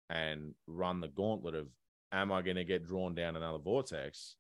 [0.09, 1.69] and run the gauntlet of
[2.13, 4.37] am I going to get drawn down another vortex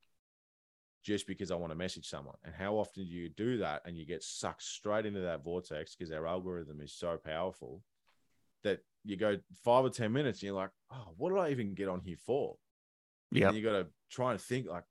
[1.04, 2.36] just because I want to message someone?
[2.44, 5.94] And how often do you do that and you get sucked straight into that vortex
[5.94, 7.82] because our algorithm is so powerful
[8.64, 11.74] that you go five or 10 minutes and you're like, oh, what did I even
[11.74, 12.56] get on here for?
[13.30, 13.52] Yeah.
[13.52, 14.84] You got to try and think like,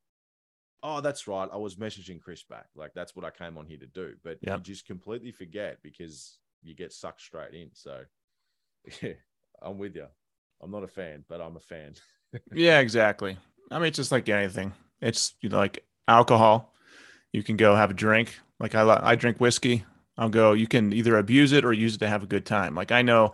[0.83, 1.49] oh, that's right.
[1.51, 2.67] I was messaging Chris back.
[2.75, 4.13] Like that's what I came on here to do.
[4.23, 4.59] But yep.
[4.59, 7.69] you just completely forget because you get sucked straight in.
[7.73, 8.01] So
[9.01, 9.13] yeah,
[9.61, 10.07] I'm with you.
[10.61, 11.93] I'm not a fan, but I'm a fan.
[12.53, 13.37] yeah, exactly.
[13.71, 14.73] I mean, it's just like anything.
[15.01, 16.73] It's you know, like alcohol.
[17.31, 18.39] You can go have a drink.
[18.59, 19.85] Like I, I drink whiskey.
[20.17, 20.53] I'll go.
[20.53, 22.75] You can either abuse it or use it to have a good time.
[22.75, 23.33] Like I know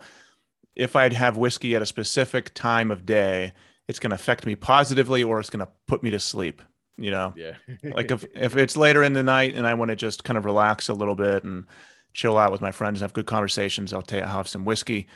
[0.76, 3.54] if I'd have whiskey at a specific time of day,
[3.88, 6.62] it's going to affect me positively or it's going to put me to sleep
[6.96, 7.34] you know?
[7.36, 7.52] Yeah.
[7.94, 10.44] Like if if it's later in the night and i want to just kind of
[10.44, 11.66] relax a little bit and
[12.12, 15.06] chill out with my friends and have good conversations i'll take I'll have some whiskey.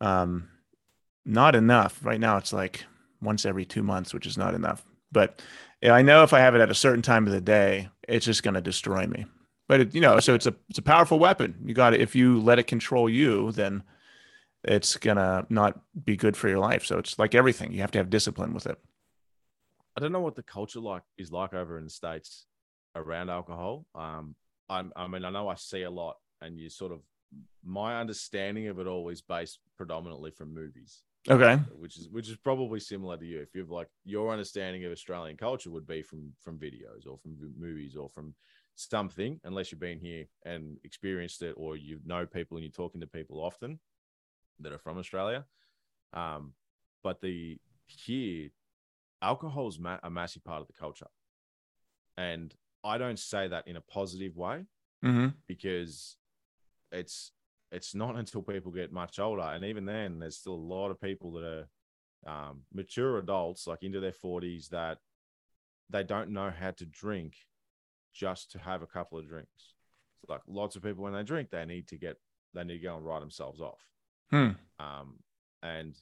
[0.00, 0.48] Um
[1.24, 2.02] not enough.
[2.02, 2.84] Right now it's like
[3.20, 4.84] once every two months which is not enough.
[5.12, 5.42] But
[5.82, 8.42] i know if i have it at a certain time of the day it's just
[8.42, 9.26] going to destroy me.
[9.68, 11.54] But it, you know so it's a it's a powerful weapon.
[11.64, 13.82] You got it if you let it control you then
[14.64, 16.84] it's gonna not be good for your life.
[16.84, 18.78] So it's like everything; you have to have discipline with it.
[19.96, 22.46] I don't know what the culture like is like over in the states
[22.94, 23.84] around alcohol.
[23.94, 24.34] Um,
[24.68, 27.00] I'm, I mean, I know I see a lot, and you sort of
[27.64, 31.02] my understanding of it all is based predominantly from movies.
[31.28, 33.40] Okay, which is which is probably similar to you.
[33.40, 37.36] If you've like your understanding of Australian culture would be from from videos or from
[37.58, 38.34] movies or from
[38.76, 43.00] something unless you've been here and experienced it or you know people and you're talking
[43.00, 43.80] to people often
[44.60, 45.44] that are from Australia.
[46.12, 46.54] Um,
[47.02, 48.50] but the here,
[49.22, 51.08] alcohol is ma- a massive part of the culture,
[52.16, 54.64] and I don't say that in a positive way
[55.04, 55.28] Mm-hmm.
[55.46, 56.16] because
[56.90, 57.30] it's
[57.70, 61.00] it's not until people get much older, and even then, there's still a lot of
[61.00, 61.68] people that are
[62.26, 64.98] um, mature adults, like into their forties, that
[65.90, 67.34] they don't know how to drink
[68.12, 69.74] just to have a couple of drinks.
[70.28, 72.16] Like lots of people, when they drink, they need to get
[72.54, 73.80] they need to go and write themselves off,
[74.30, 74.50] Hmm.
[74.78, 75.18] um,
[75.62, 75.96] and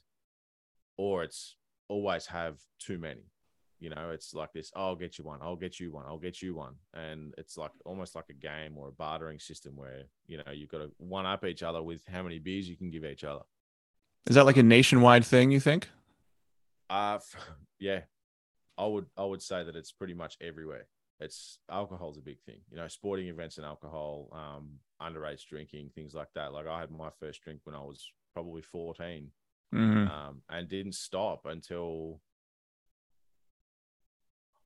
[0.97, 1.55] or it's
[1.87, 3.31] always have too many.
[3.79, 4.71] You know, it's like this.
[4.75, 5.39] Oh, I'll get you one.
[5.41, 6.05] I'll get you one.
[6.07, 6.73] I'll get you one.
[6.95, 10.69] And it's like almost like a game or a bartering system where you know you've
[10.69, 13.43] got to one up each other with how many beers you can give each other.
[14.27, 15.51] Is that like a nationwide thing?
[15.51, 15.89] You think?
[16.89, 17.19] Uh
[17.79, 18.01] yeah,
[18.77, 20.87] I would I would say that it's pretty much everywhere.
[21.19, 22.61] It's alcohol's a big thing.
[22.69, 26.53] You know, sporting events and alcohol, um, underage drinking, things like that.
[26.53, 29.31] Like I had my first drink when I was probably fourteen,
[29.75, 30.07] Mm-hmm.
[30.07, 32.21] um, and didn't stop until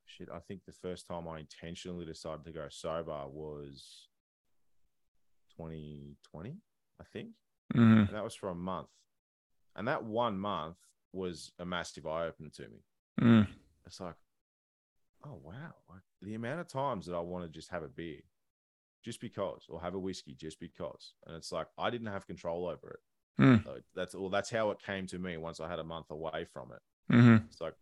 [0.06, 0.28] shit.
[0.32, 4.10] I think the first time I intentionally decided to go sober was
[5.58, 6.58] 2020,
[7.00, 7.30] I think,
[7.74, 8.00] Mm-hmm.
[8.00, 8.90] and that was for a month.
[9.78, 10.76] And that one month
[11.14, 12.84] was a massive eye opener to me.
[13.22, 13.48] Mm.
[13.86, 14.16] It's like,
[15.26, 18.20] oh wow, like the amount of times that I want to just have a beer,
[19.06, 22.68] just because, or have a whiskey just because, and it's like I didn't have control
[22.68, 23.00] over it.
[23.40, 23.64] Mm.
[23.64, 26.46] So that's well, that's how it came to me once I had a month away
[26.52, 27.14] from it.
[27.14, 27.46] Mm-hmm.
[27.48, 27.74] It's like,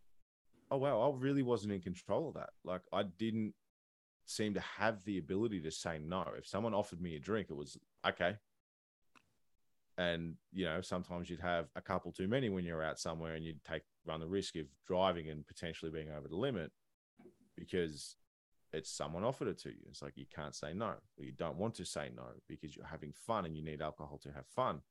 [0.71, 2.49] oh wow, I really wasn't in control of that.
[2.63, 3.53] Like I didn't
[4.25, 6.25] seem to have the ability to say no.
[6.37, 8.35] If someone offered me a drink, it was okay.
[9.97, 13.43] And you know, sometimes you'd have a couple too many when you're out somewhere, and
[13.43, 16.71] you'd take run the risk of driving and potentially being over the limit
[17.57, 18.15] because
[18.71, 19.83] it's someone offered it to you.
[19.89, 22.85] It's like you can't say no, or you don't want to say no because you're
[22.85, 24.81] having fun and you need alcohol to have fun.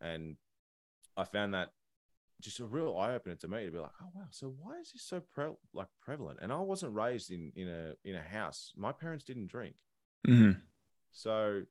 [0.00, 0.36] And
[1.16, 1.70] I found that
[2.40, 4.92] just a real eye opener to me to be like, oh wow, so why is
[4.92, 6.40] this so pre- like prevalent?
[6.42, 8.72] And I wasn't raised in in a in a house.
[8.76, 9.76] My parents didn't drink,
[10.26, 10.58] Mm-hmm.
[11.12, 11.62] so.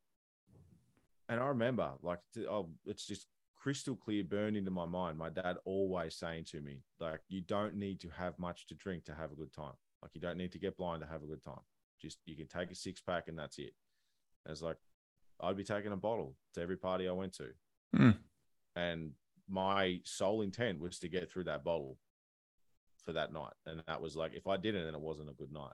[1.30, 5.18] And I remember, like, oh, it's just crystal clear, burned into my mind.
[5.18, 9.06] My dad always saying to me, like, you don't need to have much to drink
[9.06, 9.74] to have a good time.
[10.02, 11.62] Like, you don't need to get blind to have a good time.
[12.02, 13.74] Just you can take a six pack and that's it.
[14.46, 14.76] And it's like,
[15.40, 17.46] I'd be taking a bottle to every party I went to.
[17.96, 18.18] Mm.
[18.76, 19.12] And
[19.48, 21.98] my sole intent was to get through that bottle
[23.04, 23.54] for that night.
[23.66, 25.74] And that was like, if I didn't, then it wasn't a good night.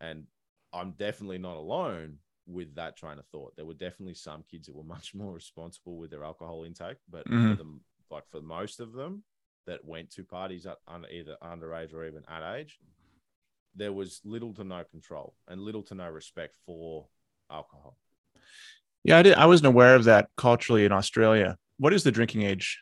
[0.00, 0.24] And
[0.72, 3.56] I'm definitely not alone with that train of thought.
[3.56, 7.26] There were definitely some kids that were much more responsible with their alcohol intake, but
[7.26, 7.50] Mhm.
[7.50, 9.24] for them, like for most of them
[9.66, 12.78] that went to parties at under, either underage or even at age,
[13.74, 17.08] there was little to no control and little to no respect for
[17.50, 17.98] alcohol.
[19.06, 19.34] Yeah, I did.
[19.34, 21.56] I wasn't aware of that culturally in Australia.
[21.78, 22.80] What is the drinking age?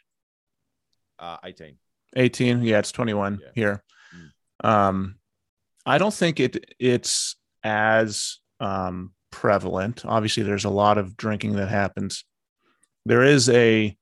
[1.19, 1.77] Uh, 18.
[2.17, 3.49] 18 yeah it's 21 Yeah.
[3.55, 3.85] here
[4.15, 4.69] Mm.
[4.69, 5.15] um
[5.87, 7.35] i don't think it it's
[7.65, 12.25] as um prevalent obviously there's a lot of drinking that happens
[13.05, 13.97] there is a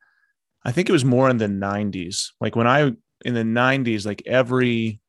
[0.64, 2.80] i think it was more in the 90s like when i
[3.24, 5.00] in the 90s like every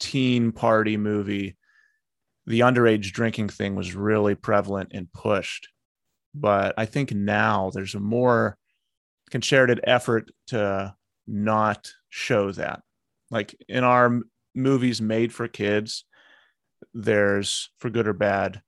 [0.00, 1.56] teen party movie
[2.46, 5.68] the underage drinking thing was really prevalent and pushed
[6.34, 8.56] but i think now there's a more
[9.30, 10.94] concerted effort to
[11.26, 12.82] not show that.
[13.30, 14.20] Like in our
[14.54, 16.04] movies made for kids,
[16.92, 18.60] there's for good or bad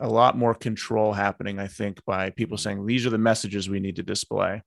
[0.00, 1.58] a lot more control happening.
[1.58, 2.62] I think by people mm-hmm.
[2.62, 4.62] saying these are the messages we need to display.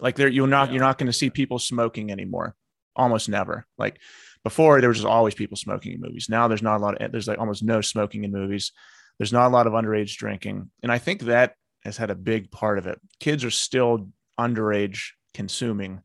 [0.00, 2.54] Like there, you're not you're not going to see people smoking anymore.
[2.94, 3.66] Almost never.
[3.78, 3.98] Like
[4.44, 6.28] before, there was just always people smoking in movies.
[6.28, 8.72] Now there's not a lot of there's like almost no smoking in movies.
[9.18, 11.54] There's not a lot of underage drinking, and I think that
[11.84, 13.00] has had a big part of it.
[13.20, 16.00] Kids are still underage consuming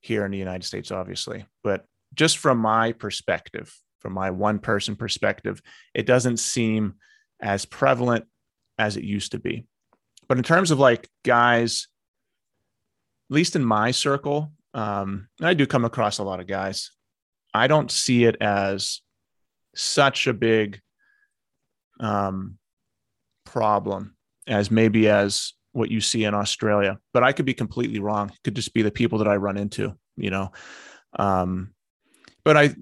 [0.00, 1.46] here in the United States, obviously.
[1.62, 5.60] But just from my perspective, from my one person perspective,
[5.94, 6.94] it doesn't seem
[7.40, 8.26] as prevalent
[8.78, 9.66] as it used to be.
[10.28, 11.88] But in terms of like guys,
[13.30, 16.90] at least in my circle, um, I do come across a lot of guys,
[17.52, 19.00] I don't see it as
[19.74, 20.80] such a big
[22.00, 22.58] um,
[23.44, 28.30] problem as maybe as what you see in Australia, but I could be completely wrong.
[28.30, 30.50] It could just be the people that I run into, you know.
[31.18, 31.74] Um,
[32.44, 32.74] but I,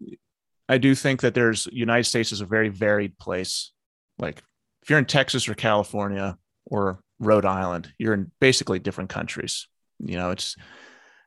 [0.68, 3.72] I do think that there's United States is a very varied place.
[4.18, 4.42] Like
[4.82, 9.68] if you're in Texas or California or Rhode Island, you're in basically different countries.
[9.98, 10.56] You know, it's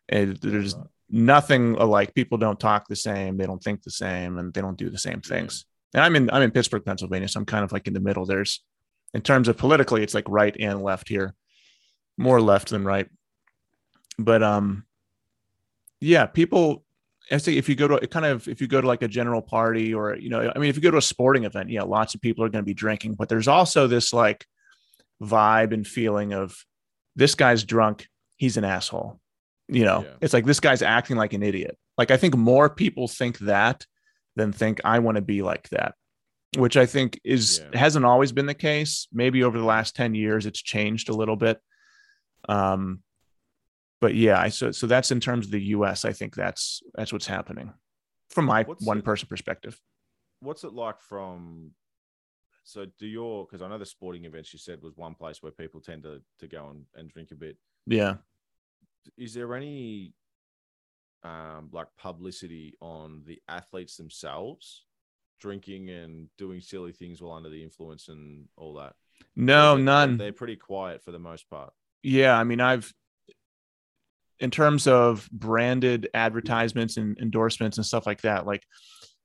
[0.07, 0.75] it, there's
[1.09, 2.13] nothing alike.
[2.13, 4.97] People don't talk the same, they don't think the same, and they don't do the
[4.97, 5.65] same things.
[5.93, 8.25] And I'm in I'm in Pittsburgh, Pennsylvania, so I'm kind of like in the middle.
[8.25, 8.63] There's
[9.13, 11.33] in terms of politically, it's like right and left here,
[12.17, 13.07] more left than right.
[14.17, 14.85] But um,
[15.99, 16.83] yeah, people.
[17.31, 19.41] I say if you go to kind of if you go to like a general
[19.41, 22.15] party or you know, I mean, if you go to a sporting event, yeah, lots
[22.15, 24.45] of people are going to be drinking, but there's also this like
[25.21, 26.55] vibe and feeling of
[27.15, 29.19] this guy's drunk, he's an asshole.
[29.67, 30.13] You know, Yeah.
[30.21, 31.77] it's like this guy's acting like an idiot.
[31.99, 33.85] Like I think more people think that
[34.39, 35.93] than think I want to be like that,
[36.57, 37.77] which I think is Yeah.
[37.79, 39.07] hasn't always been the case.
[39.11, 41.59] Maybe over the last 10 years it's changed a little bit.
[42.47, 43.03] Um
[44.01, 47.11] but yeah, I so so that's in terms of the US, I think that's that's
[47.13, 47.73] what's happening
[48.29, 49.79] from my What's one it- person perspective.
[50.39, 51.71] What's it like from?
[52.63, 55.51] So do your because I know the sporting events you said was one place where
[55.51, 57.57] people tend to to go and, and drink a bit.
[57.85, 58.17] Yeah.
[59.17, 60.13] Is there any
[61.23, 64.85] um like publicity on the athletes themselves
[65.41, 68.93] drinking and doing silly things while under the influence and all that?
[69.35, 70.17] No, Or they- none.
[70.17, 71.73] They're pretty quiet for the most part.
[72.03, 72.93] Yeah, I mean, I've
[74.39, 78.45] in terms of branded advertisements and endorsements and stuff like that.
[78.45, 78.63] Like,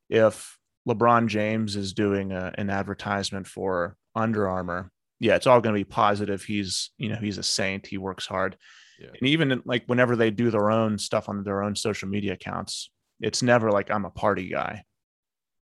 [0.08, 4.90] if LeBron James is doing a, an advertisement for Under Armour,
[5.20, 6.42] yeah, it's all going to be positive.
[6.42, 7.86] He's, you know, he's a saint.
[7.86, 8.56] He works hard,
[9.00, 9.08] Yeah.
[9.18, 12.90] and even like whenever they do their own stuff on their own social media accounts,
[13.20, 14.84] it's never like I'm a party guy.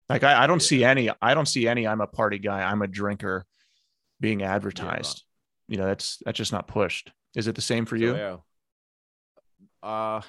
[0.09, 1.09] Like I, I don't see any.
[1.21, 1.87] I don't see any.
[1.87, 2.61] I'm a party guy.
[2.61, 3.45] I'm a drinker
[4.19, 5.23] being advertised.
[5.67, 7.11] You know, that's that's just not pushed.
[7.35, 8.15] Is it the same for So, you?
[8.15, 8.37] yeah.
[9.81, 10.21] Uh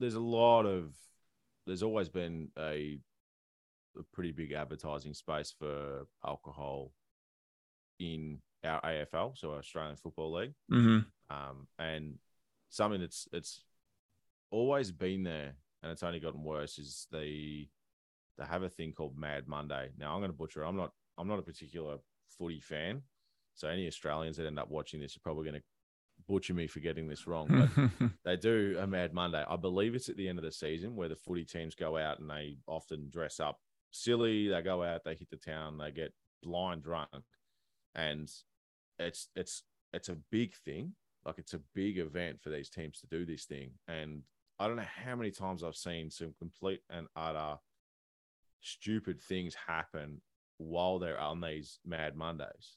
[0.00, 0.92] there's a lot of
[1.66, 2.98] there's always been a,
[3.96, 6.90] a pretty big advertising space for alcohol
[8.00, 10.54] in our AFL, so Australian Football League.
[10.68, 10.98] hmm
[11.30, 12.18] Um, and
[12.70, 13.64] something that's it's
[14.50, 17.68] always been there and it's only gotten worse is they
[18.38, 19.90] they have a thing called Mad Monday.
[19.98, 20.68] Now I'm gonna butcher it.
[20.68, 21.98] I'm not I'm not a particular
[22.38, 23.02] footy fan.
[23.54, 25.62] So any Australians that end up watching this are probably gonna
[26.28, 27.48] butcher me for getting this wrong.
[27.48, 29.44] But they do a Mad Monday.
[29.46, 32.20] I believe it's at the end of the season where the footy teams go out
[32.20, 33.58] and they often dress up
[33.90, 34.48] silly.
[34.48, 37.08] They go out, they hit the town, they get blind drunk,
[37.94, 38.30] and
[38.98, 39.62] it's it's
[39.92, 40.94] it's a big thing.
[41.24, 43.70] Like it's a big event for these teams to do this thing.
[43.88, 44.22] And
[44.58, 47.58] I don't know how many times I've seen some complete and utter
[48.60, 50.20] stupid things happen
[50.58, 52.76] while they're on these Mad Mondays.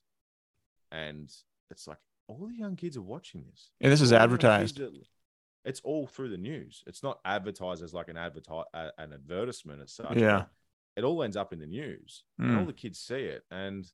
[0.91, 1.31] And
[1.69, 1.97] it's like
[2.27, 3.71] all the young kids are watching this.
[3.81, 4.79] and this is All advertised.
[4.79, 4.91] are-
[5.63, 6.83] It's all through the news.
[6.87, 10.15] It's not advertised as like an advertise an advertisement as such.
[10.17, 10.45] Yeah.
[10.95, 12.23] It all ends up in the news.
[12.37, 12.67] And all Mm.
[12.67, 13.43] the kids see it.
[13.51, 13.91] And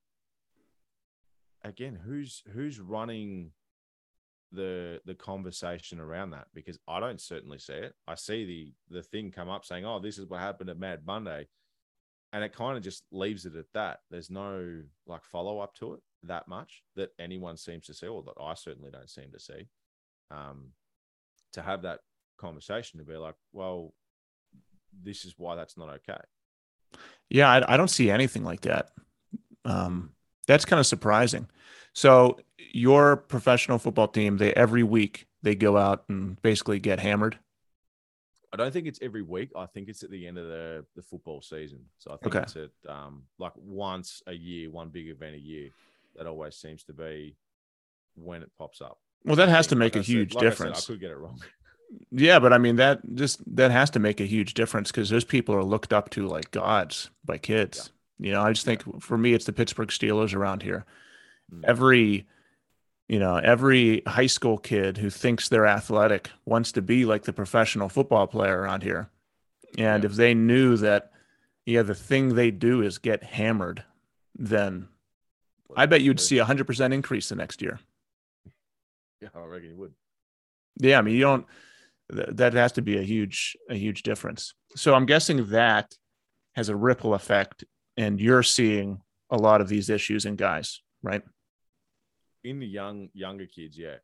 [1.63, 3.51] again, who's who's running
[4.51, 6.47] the the conversation around that?
[6.53, 7.95] Because I don't certainly see it.
[8.07, 8.45] I see
[8.89, 11.47] the the thing come up saying, "Oh, this is what happened at Mad Monday,"
[12.33, 13.99] and it kind of just leaves it at that.
[14.09, 18.23] There's no like follow up to it that much that anyone seems to see, or
[18.23, 19.67] that I certainly don't seem to see.
[20.29, 20.69] Um,
[21.53, 21.99] to have that
[22.37, 23.93] conversation to be like, well,
[25.03, 26.21] this is why that's not okay.
[27.29, 28.89] Yeah, I, I don't see anything like that.
[29.65, 30.11] Um,
[30.47, 31.47] that's kind of surprising.
[31.93, 32.39] So
[32.73, 37.37] your professional football team, they every week they go out and basically get hammered.
[38.53, 39.49] I don't think it's every week.
[39.55, 41.85] I think it's at the end of the, the football season.
[41.97, 42.43] So I think Okay.
[42.43, 45.69] it's at um, like once a year, one big event a year.
[46.17, 47.37] That always seems to be
[48.15, 48.99] when it pops up.
[49.23, 50.83] Well, that has to make Like a I said- huge like I said, difference.
[50.83, 51.39] I, could get it wrong.
[52.11, 55.23] Yeah, but I mean that just that has to make a huge difference because those
[55.25, 57.91] people are looked up to like gods by kids.
[58.21, 60.85] You know, I just think for me, it's the Pittsburgh Steelers around here.
[61.51, 61.65] Mm.
[61.65, 62.27] Every,
[63.09, 67.33] you know, every high school kid who thinks they're athletic wants to be like the
[67.33, 69.09] professional football player around here.
[69.77, 70.09] And Yeah.
[70.09, 71.11] if they knew that,
[71.65, 73.83] yeah, the thing they do is get hammered,
[74.35, 74.87] then
[75.75, 77.79] I bet you'd see a hundred percent increase the next year.
[79.19, 79.93] Yeah, I reckon you would.
[80.77, 81.45] Yeah, I mean, you don't.
[82.09, 84.53] That has to be a huge, a huge difference.
[84.75, 85.95] So I'm guessing that
[86.53, 87.63] has a ripple effect,
[88.01, 91.23] and you're seeing a lot of these issues in guys, right?
[92.43, 93.95] in the young younger kids, yeah,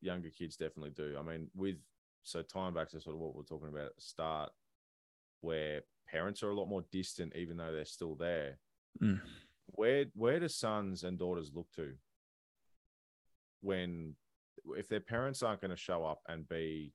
[0.00, 1.16] younger kids definitely do.
[1.18, 1.76] I mean, with
[2.22, 4.50] so time back to sort of what we we're talking about at the start,
[5.40, 8.58] where parents are a lot more distant, even though they're still there.
[9.02, 9.20] Mm.
[9.66, 11.94] Where where do sons and daughters look to
[13.60, 14.14] when
[14.76, 16.92] if their parents aren't going to show up and be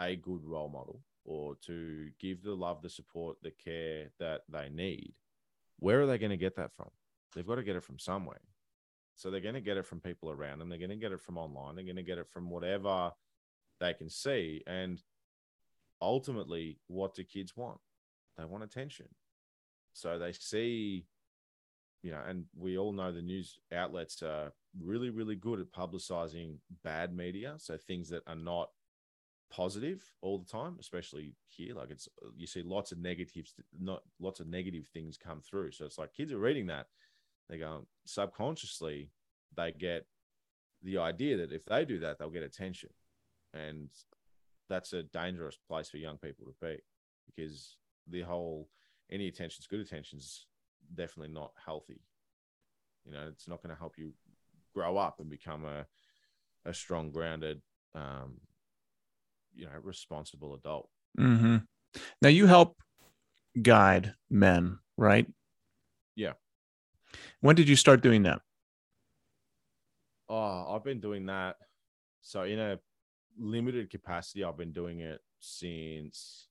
[0.00, 4.68] a good role model or to give the love, the support, the care that they
[4.70, 5.12] need,
[5.78, 6.90] where are they going to get that from?
[7.34, 8.40] They've got to get it from somewhere.
[9.14, 10.68] So they're going to get it from people around them.
[10.68, 11.74] They're going to get it from online.
[11.74, 13.12] They're going to get it from whatever
[13.80, 14.62] they can see.
[14.66, 15.02] And
[16.00, 17.78] ultimately, what do kids want?
[18.36, 19.06] They want attention.
[19.92, 21.06] So they see,
[22.02, 26.58] you know, and we all know the news outlets are really, really good at publicizing
[26.84, 27.54] bad media.
[27.58, 28.70] So things that are not
[29.50, 31.74] positive all the time, especially here.
[31.74, 35.72] Like it's you see lots of negatives, not lots of negative things come through.
[35.72, 36.86] So it's like kids are reading that,
[37.48, 39.10] they go subconsciously,
[39.56, 40.06] they get
[40.82, 42.90] the idea that if they do that, they'll get attention,
[43.54, 43.88] and
[44.68, 46.76] that's a dangerous place for young people to be
[47.26, 47.76] because
[48.06, 48.68] the whole
[49.10, 50.46] any attention's good attention's
[50.94, 52.00] definitely not healthy.
[53.04, 54.12] You know, it's not going to help you
[54.74, 55.86] grow up and become a
[56.64, 57.62] a strong, grounded,
[57.94, 58.40] um,
[59.54, 60.88] you know responsible adult.
[61.18, 61.56] Mm-hmm.
[62.22, 62.76] now you help
[63.60, 65.26] guide men right?
[66.16, 66.32] Yeah.
[67.40, 68.40] When did you start doing that?
[70.28, 71.56] Oh i've been doing that.
[72.20, 72.78] So in a
[73.38, 76.48] limited capacity i've been doing it since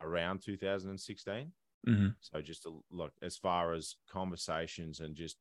[0.00, 1.52] around 2016
[1.86, 2.08] mm-hmm.
[2.20, 5.36] so just to look as far as conversations and just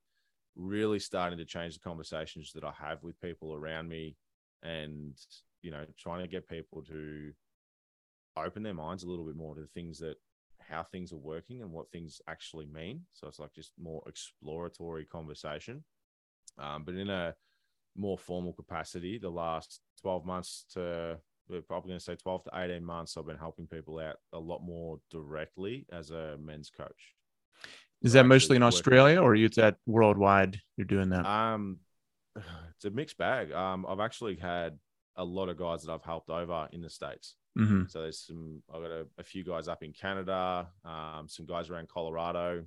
[0.55, 4.15] really starting to change the conversations that i have with people around me
[4.63, 5.15] and
[5.61, 7.31] you know, trying to get people to
[8.37, 10.15] open their minds a little bit more to the things that
[10.59, 13.01] how things are working and what things actually mean.
[13.13, 15.83] So it's like just more exploratory conversation.
[16.57, 17.35] Um, but in a
[17.95, 21.17] more formal capacity, the last 12 months to
[21.49, 24.39] we're probably going to say 12 to 18 months, I've been helping people out a
[24.39, 27.15] lot more directly as a men's coach.
[28.01, 31.25] Is that mostly in Australia or are you that worldwide you're doing that?
[31.25, 31.77] Um,
[32.35, 33.51] it's a mixed bag.
[33.53, 34.77] Um, I've actually had
[35.17, 37.35] a lot of guys that I've helped over in the states.
[37.57, 37.83] Mm-hmm.
[37.87, 41.69] So there's some I've got a, a few guys up in Canada, um, some guys
[41.69, 42.63] around Colorado.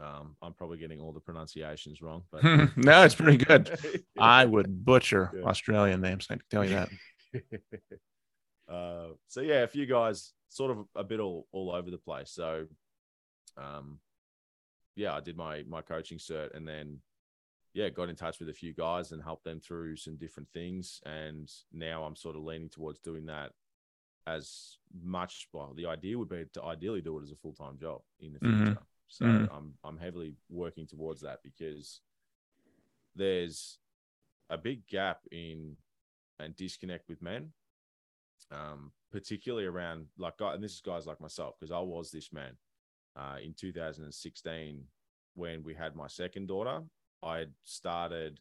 [0.00, 2.42] Um, I'm probably getting all the pronunciations wrong, but
[2.76, 3.76] no, it's pretty good.
[3.94, 4.00] yeah.
[4.18, 5.42] I would butcher Yeah.
[5.42, 6.26] Australian names.
[6.30, 6.88] I can tell you that.
[8.72, 12.30] uh, so yeah, a few guys, sort of a bit all all over the place.
[12.30, 12.66] So,
[13.56, 13.98] um,
[14.94, 17.00] yeah, I did my my coaching cert, and then
[17.72, 21.00] yeah, got in touch with a few guys and helped them through some different things.
[21.06, 23.52] And now I'm sort of leaning towards doing that
[24.26, 25.48] as much.
[25.52, 28.32] Well, the idea would be to ideally do it as a full time job in
[28.32, 28.66] the Mhm.
[28.66, 28.86] future.
[29.08, 29.48] So Mhm.
[29.52, 32.00] I'm I'm heavily working towards that because
[33.14, 33.78] there's
[34.48, 35.76] a big gap in
[36.38, 37.52] and disconnect with men,
[38.50, 42.56] um, particularly around like and this is guys like myself because I was this man
[43.16, 44.86] uh, in 2016
[45.34, 46.82] when we had my second daughter.
[47.22, 48.40] I started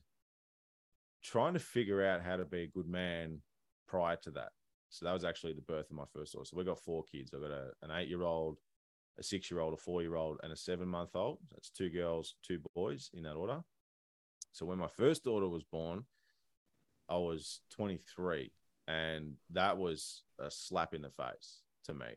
[1.24, 3.42] trying to figure out how to be a good man
[3.88, 4.50] prior to that.
[4.90, 6.46] So that was actually the birth of my first daughter.
[6.46, 7.34] So we got four kids.
[7.34, 8.58] I've got a, an eight year old,
[9.20, 11.40] a six year old, a four year old, and a seven month old.
[11.52, 13.62] That's two girls, two boys in that order.
[14.52, 16.06] So when my first daughter was born,
[17.08, 18.52] I was 23,
[18.88, 22.08] and that was a slap in the face to me.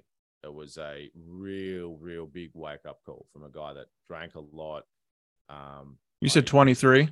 [0.42, 4.40] It was a real, real big wake up call from a guy that drank a
[4.40, 4.84] lot.
[5.48, 7.08] Um, You said 23.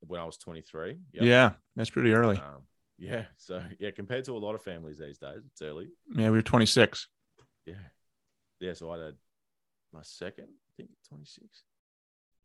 [0.00, 0.98] when I was 23.
[1.12, 1.22] Yep.
[1.22, 2.36] Yeah, that's pretty early.
[2.36, 2.62] Um,
[2.98, 3.24] yeah.
[3.36, 5.88] So yeah, compared to a lot of families these days, it's early.
[6.14, 7.08] Yeah, we were 26.
[7.66, 7.74] Yeah.
[8.58, 8.72] Yeah.
[8.72, 9.14] So I had
[9.92, 11.46] my second, I think 26.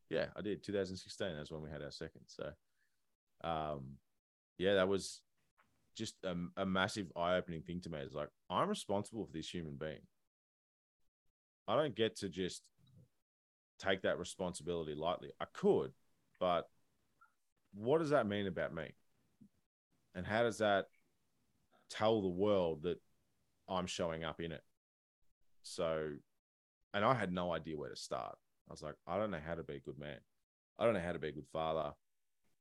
[0.09, 0.61] Yeah, I did.
[0.63, 1.35] 2016.
[1.37, 2.21] That's when we had our second.
[2.27, 2.51] So,
[3.43, 3.95] um,
[4.57, 5.21] yeah, that was
[5.95, 7.99] just a, a massive eye opening thing to me.
[7.99, 10.01] It's like, I'm responsible for this human being.
[11.67, 12.61] I don't get to just
[13.83, 15.31] take that responsibility lightly.
[15.39, 15.91] I could,
[16.39, 16.69] but
[17.73, 18.91] what does that mean about me?
[20.15, 20.87] And how does that
[21.89, 22.99] tell the world that
[23.67, 24.63] I'm showing up in it?
[25.63, 26.11] So,
[26.93, 28.37] and I had no idea where to start.
[28.69, 30.19] I was like, I don't know how to be a good man.
[30.77, 31.93] I don't know how to be a good father.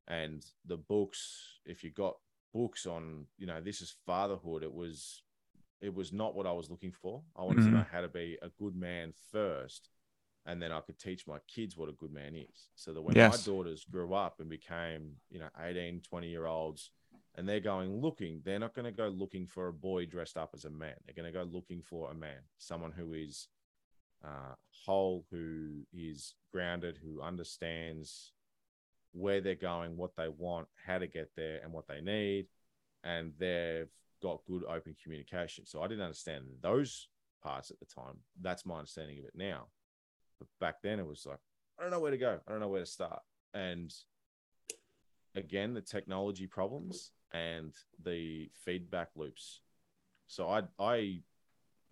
[0.07, 2.17] And the books, if you got
[2.53, 5.23] books on, you know, this is fatherhood, it was,
[5.81, 7.21] it was not what I was looking for.
[7.35, 7.69] I wanted Mhm.
[7.69, 9.89] to know how to be a good man first,
[10.45, 12.69] and then I could teach my kids what a good man is.
[12.75, 13.31] So that when Yes.
[13.31, 16.91] my daughters grew up and became, you know, 18, 20 year olds,
[17.35, 20.51] and they're going looking, they're not going to go looking for a boy dressed up
[20.53, 20.95] as a man.
[21.05, 23.47] They're going to go looking for a man, someone who is
[24.23, 28.33] uh, whole, who is grounded, who understands
[29.13, 32.47] where they're going, what they want, how to get there, and what they need.
[33.03, 33.89] And they've
[34.21, 35.65] got good open communication.
[35.65, 37.07] So I didn't understand those
[37.41, 38.17] parts at the time.
[38.41, 39.67] That's my understanding of it now.
[40.59, 41.39] But back then it was like,
[41.77, 42.39] I don't know where to go.
[42.47, 43.21] I don't know where to start.
[43.53, 43.93] And
[45.35, 47.73] again, the technology problems and
[48.03, 49.61] the feedback loops.
[50.27, 51.21] So I I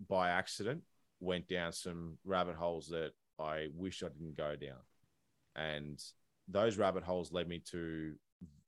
[0.08, 0.82] by accident
[1.20, 4.80] went down some rabbit holes that I wish I didn't go down.
[5.54, 6.02] And
[6.48, 8.14] those rabbit holes led me to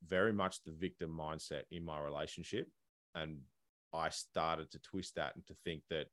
[0.06, 2.68] very much the victim mindset in my relationship.
[3.14, 3.38] And
[3.92, 6.06] I started to twist that and to think that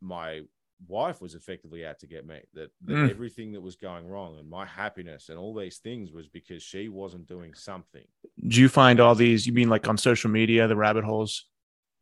[0.00, 0.42] my
[0.88, 2.40] wife was effectively out to get me.
[2.54, 3.10] That, that Mm.
[3.10, 6.88] everything that was going wrong and my happiness and all these things was because she
[6.88, 8.04] wasn't doing something.
[8.48, 9.46] Do you find all these?
[9.46, 11.46] You mean like on social media, the rabbit holes?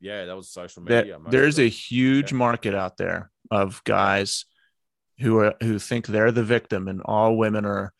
[0.00, 1.18] Yeah, that was social media.
[1.28, 2.38] there's a huge Yeah.
[2.38, 4.44] market out there of guys
[5.18, 7.92] who are who think they're the victim and all women are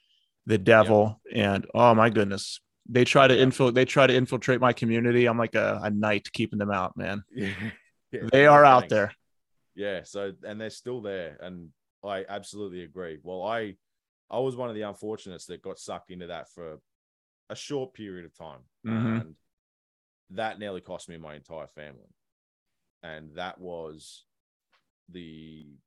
[0.47, 1.20] the devil.
[1.35, 3.45] And oh my goodness, they try to Yeah.
[3.47, 5.26] infil they try to infiltrate my community.
[5.26, 7.24] I'm like a, a knight keeping them out, man.
[7.35, 7.51] Yeah.
[8.11, 9.12] Yeah, They are out there.
[9.79, 11.70] Yeah, so and they're still there, and
[12.03, 13.20] I absolutely agree.
[13.22, 13.76] Well, I
[14.29, 16.81] I was one of the unfortunates that got sucked into that for
[17.49, 19.20] a short period of time, Mhm.
[19.20, 19.37] and
[20.31, 22.12] that nearly cost me my entire family,
[23.05, 24.26] and that was
[25.09, 25.79] the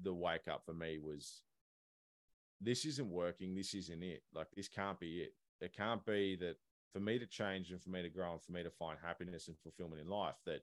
[0.00, 1.42] the wake up for me was
[2.60, 4.24] this isn't working, this isn't it.
[4.34, 5.34] Like this can't be it.
[5.60, 6.56] It can't be that
[6.92, 9.46] for me to change and for me to grow and for me to find happiness
[9.46, 10.62] and fulfillment in life that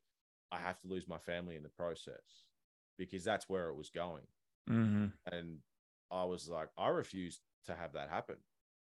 [0.52, 2.44] I have to lose my family in the process
[2.98, 4.24] because that's where it was going.
[4.70, 5.12] Mhm.
[5.32, 5.60] And
[6.12, 8.36] I was like, I refuse to have that happen.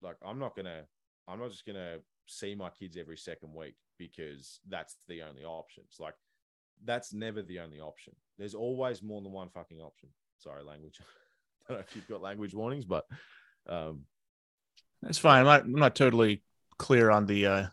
[0.03, 0.85] Like, I'm not gonna,
[1.29, 5.85] I'm not just gonna see my kids every second week because that's the only option.
[5.89, 6.15] It's like
[6.85, 8.15] that's never the only option.
[8.39, 10.09] There's always more than one fucking option.
[10.39, 10.99] Sorry, language.
[11.69, 13.05] I don't know if you've got language warnings, but
[13.69, 14.07] um,
[15.03, 15.41] That's fine.
[15.41, 16.43] I'm not, I'm not totally
[16.79, 17.47] clear on the.
[17.47, 17.67] uh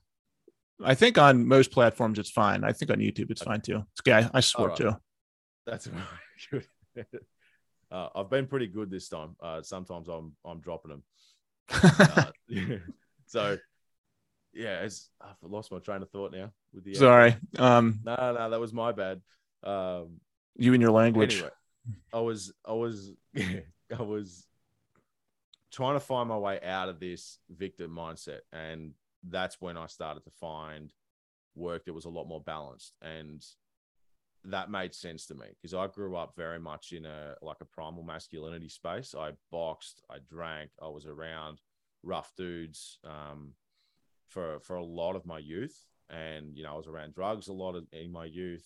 [0.84, 2.64] I think on most platforms it's fine.
[2.64, 3.84] I think on YouTube it's fine too.
[4.02, 4.12] Okay.
[4.14, 4.78] I, I swear Alright.
[4.78, 4.96] too.
[5.68, 5.88] That's
[6.50, 6.66] good.
[7.92, 9.36] uh, I've been pretty good this time.
[9.40, 11.04] Uh, sometimes I'm I'm dropping them.
[12.00, 12.32] Uh,
[13.26, 13.58] so
[14.54, 16.52] yeah, it's I've lost my train of thought now.
[16.74, 17.36] With the Sorry.
[17.60, 19.22] Um, no, no, that was my bad.
[19.64, 20.22] Um,
[20.56, 21.36] you and your language.
[21.36, 21.50] anyway,
[22.14, 24.48] I was I was I was
[25.74, 28.94] trying to find my way out of this victim mindset, and
[29.28, 30.94] that's when I started to find
[31.54, 33.44] work that was a lot more balanced and
[34.46, 37.66] that made sense to me because I grew up very much in a like a
[37.66, 39.14] primal masculinity space.
[39.18, 41.60] I boxed, I drank, I was around
[42.04, 43.54] rough dudes um,
[44.28, 47.54] for for a lot of my youth, and you know I was around drugs a
[47.54, 48.66] lot of, in my youth.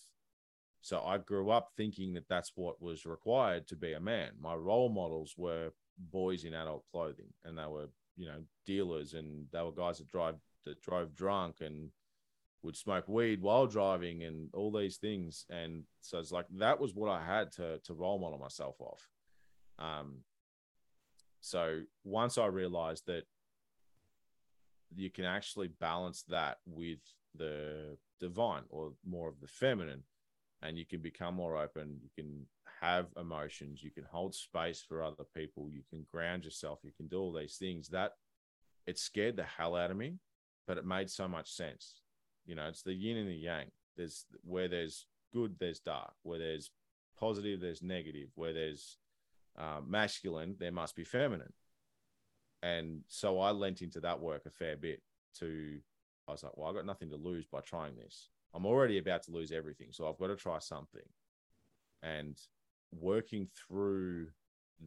[0.80, 4.30] So I grew up thinking that that's what was required to be a man.
[4.40, 5.70] My role models were
[6.10, 10.10] boys in adult clothing, and they were you know dealers, and they were guys that
[10.10, 11.90] drive that drove drunk and
[12.62, 15.44] would smoke weed while driving and all these things.
[15.50, 19.08] And so it's like that was what I had to to role model myself off.
[19.78, 20.18] Um,
[21.40, 23.24] so once I realized that
[24.94, 27.00] you can actually balance that with
[27.34, 30.04] the divine or more of the feminine,
[30.62, 32.46] and you can become more open, you can
[32.80, 37.08] have emotions, you can hold space for other people, you can ground yourself, you can
[37.08, 37.88] do all these things.
[37.88, 38.12] That
[38.86, 40.18] it scared the hell out of me,
[40.68, 42.01] but it made so much sense
[42.46, 43.66] you know it's the yin and the yang.
[43.96, 46.12] There's where there's good there's dark.
[46.22, 46.70] Where there's
[47.18, 48.28] positive there's negative.
[48.34, 48.98] Where there's
[49.58, 51.52] uh, masculine there must be feminine.
[52.62, 55.02] And so i lent into that work a fair bit
[55.38, 55.78] to
[56.28, 58.30] i was like well i've got nothing to lose by trying this.
[58.54, 61.02] I'm already about to lose everything so i've got to try something.
[62.02, 62.36] And
[62.92, 64.28] working through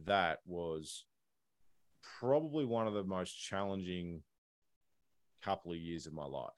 [0.04, 1.06] that was
[2.20, 4.22] probably one of the most challenging
[5.42, 6.52] couple of years of my life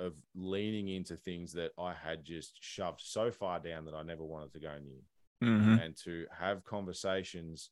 [0.00, 4.24] of leaning into things that I had just shoved so far down that I never
[4.24, 5.02] wanted to go near,
[5.42, 5.80] Mhm.
[5.80, 7.70] and to have conversations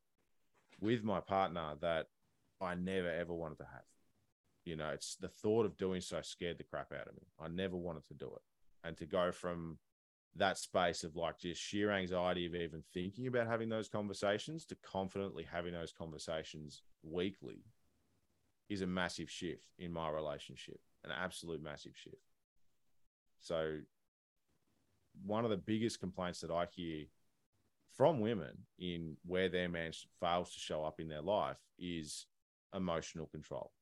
[0.78, 2.08] with my partner that
[2.60, 3.86] I never ever wanted to have.
[4.64, 7.26] You know, it's the thought of doing so scared the crap out of me.
[7.38, 8.42] I never wanted to do it,
[8.84, 9.78] and to go from
[10.34, 14.76] that space of like just sheer anxiety of even thinking about having those conversations to
[14.76, 17.64] confidently having those conversations weekly
[18.68, 22.16] is a massive shift in my relationship, an absolute massive shift.
[23.40, 23.78] So,
[25.24, 27.06] one of the biggest complaints that I hear
[27.96, 32.26] from women in where their man fails to show up in their life is
[32.74, 33.72] emotional control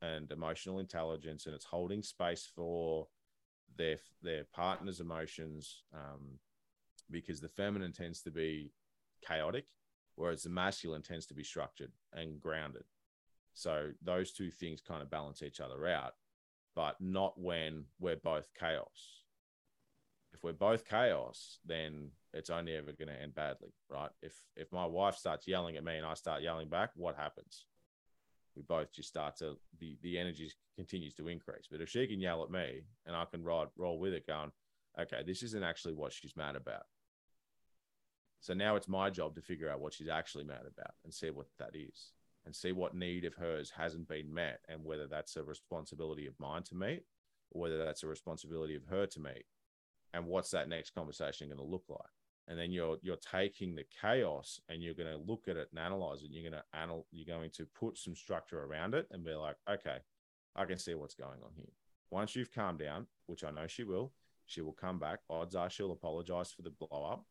[0.00, 3.06] and emotional intelligence, and it's holding space for
[3.76, 6.38] their their partner's emotions, um,
[7.10, 8.72] because the feminine tends to be
[9.26, 9.66] chaotic,
[10.16, 12.84] whereas the masculine tends to be structured and grounded.
[13.54, 16.14] So those two things kind of balance each other out,
[16.74, 19.24] but not when we're both chaos.
[20.32, 24.10] If we're both chaos, then it's only ever going to end badly, right?
[24.22, 27.66] If if my wife starts yelling at me and I start yelling back, what happens?
[28.56, 31.68] We both just start to the the energy continues to increase.
[31.70, 34.52] But if she can yell at me and I can ride roll with it, going,
[34.98, 36.84] okay, this isn't actually what she's mad about.
[38.40, 41.30] So now it's my job to figure out what she's actually mad about and see
[41.30, 42.12] what that is
[42.44, 46.38] and see what need of hers hasn't been met and whether that's a responsibility of
[46.38, 47.02] mine to meet
[47.50, 49.44] or whether that's a responsibility of her to meet
[50.14, 52.00] and what's that next conversation going to look like?
[52.48, 55.78] And then you're you're taking the chaos and you're going to look at it and
[55.78, 59.24] analyze it you're going to anal- you're going to put some structure around it and
[59.24, 59.98] be like okay
[60.56, 61.70] i can see what's going on here.
[62.10, 64.12] Once you've calmed down which i know she will
[64.44, 65.20] she will come back.
[65.30, 67.24] Odds are she'll apologize for the blow up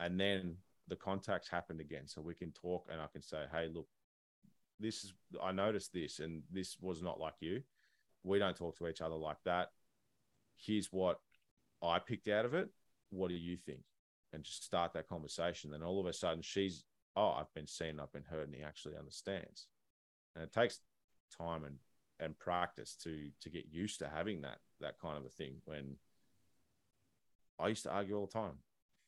[0.00, 0.56] and then
[0.88, 3.86] the contacts happened again so we can talk and i can say hey look
[4.80, 5.12] this is
[5.42, 7.62] i noticed this and this was not like you
[8.24, 9.68] we don't talk to each other like that
[10.56, 11.18] here's what
[11.82, 12.68] i picked out of it
[13.10, 13.80] what do you think
[14.32, 15.70] and just start that conversation.
[15.70, 16.84] Then all of a sudden she's,
[17.16, 19.66] oh, I've been seen, I've been heard, and he actually understands.
[20.34, 20.80] And it takes
[21.36, 21.76] time and
[22.20, 25.56] and practice to to get used to having that that kind of a thing.
[25.64, 25.96] When
[27.58, 28.58] I used to argue all the time.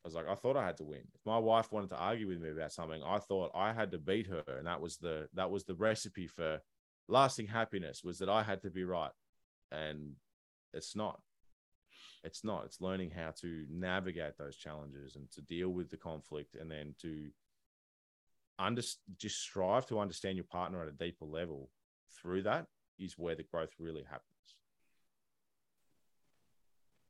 [0.02, 1.02] I was like, I thought I had to win.
[1.14, 3.98] If my wife wanted to argue with me about something, I thought I had to
[3.98, 6.60] beat her, and that was the that was the recipe for
[7.08, 8.02] lasting happiness.
[8.02, 9.10] Was that I had to be right,
[9.70, 10.14] and
[10.72, 11.20] it's not
[12.22, 16.54] it's not it's learning how to navigate those challenges and to deal with the conflict
[16.54, 17.28] and then to
[18.58, 18.82] under,
[19.16, 21.70] just strive to understand your partner at a deeper level
[22.20, 22.66] through that
[22.98, 24.26] is where the growth really happens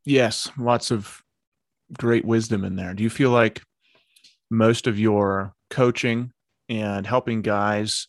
[0.05, 1.25] yes lots of
[1.99, 3.63] great wisdom in there do you feel like
[4.51, 6.33] most of your coaching
[6.69, 8.09] and helping guys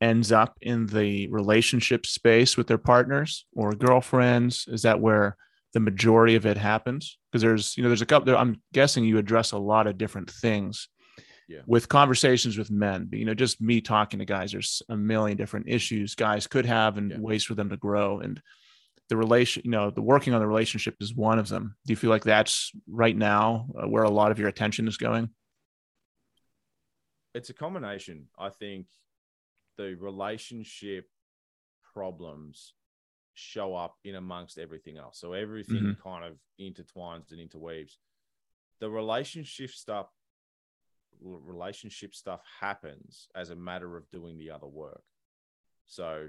[0.00, 5.36] ends up in the relationship space with their partners or girlfriends is that where
[5.72, 9.04] the majority of it happens because there's you know there's a couple there, i'm guessing
[9.04, 10.88] you address a lot of different things
[11.48, 11.60] yeah.
[11.66, 15.66] with conversations with men you know just me talking to guys there's a million different
[15.68, 17.18] issues guys could have and yeah.
[17.18, 18.40] ways for them to grow and
[19.08, 21.96] the relation you know the working on the relationship is one of them do you
[21.96, 25.28] feel like that's right now uh, where a lot of your attention is going
[27.34, 28.86] it's a combination i think
[29.76, 31.06] the relationship
[31.94, 32.74] problems
[33.36, 35.20] show up in amongst everything else.
[35.20, 36.08] So everything mm-hmm.
[36.08, 37.98] kind of intertwines and interweaves.
[38.80, 40.08] The relationship stuff
[41.22, 45.02] relationship stuff happens as a matter of doing the other work.
[45.86, 46.28] So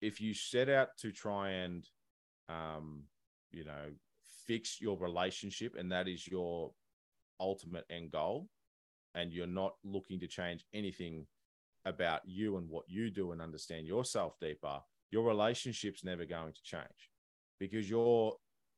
[0.00, 1.88] if you set out to try and
[2.48, 3.04] um,
[3.50, 3.90] you know,
[4.46, 6.70] fix your relationship and that is your
[7.40, 8.48] ultimate end goal
[9.14, 11.26] and you're not looking to change anything
[11.84, 14.80] about you and what you do and understand yourself deeper
[15.10, 17.10] your relationship's never going to change.
[17.60, 18.34] Because you're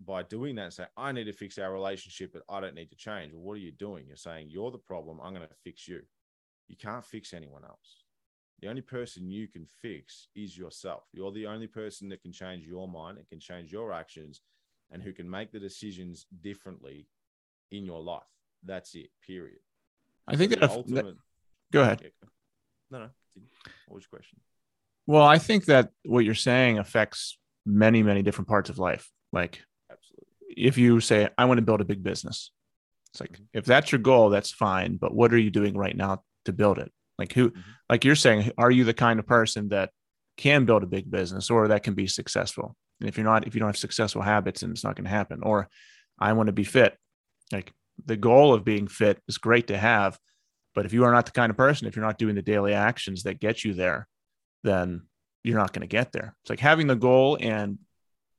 [0.07, 2.95] by doing that say i need to fix our relationship but i don't need to
[2.95, 4.05] change well what are you doing?
[4.07, 6.03] You're saying you're the problem i'm going to fix you.
[6.69, 8.05] You can't fix anyone else
[8.61, 12.67] the only person you can fix is yourself you're the only person that can change
[12.67, 14.43] your mind and can change your actions
[14.91, 17.07] and who can make the decisions differently
[17.71, 18.23] in your life
[18.65, 19.61] that's it period
[20.27, 21.15] i think that, ultimate, that
[21.73, 22.11] go ahead
[22.91, 23.11] no no
[23.87, 24.39] what was your question
[25.09, 29.11] well, I think that what you're saying affects many, many different parts of life.
[29.33, 30.29] Like, absolutely.
[30.55, 32.53] If you say, I want to build a big business,
[33.11, 33.45] it's like, mm-hmm.
[33.55, 34.99] if that's your goal, that's fine.
[34.99, 36.93] But what are you doing right now to build it?
[37.19, 37.61] Like, who, mm-hmm.
[37.91, 39.91] like you're saying, are you the kind of person that
[40.37, 42.77] can build a big business or that can be successful?
[43.01, 45.11] And if you're not, if you don't have successful habits, and it's not going to
[45.11, 45.41] happen.
[45.43, 45.69] Or
[46.19, 46.97] I want to be fit.
[47.53, 47.73] Like,
[48.05, 50.19] the goal of being fit is great to have.
[50.75, 52.73] But if you are not the kind of person, if you're not doing the daily
[52.73, 54.07] actions that get you there,
[54.63, 55.03] then
[55.43, 56.37] you're not going to get there.
[56.43, 57.79] It's like having the goal and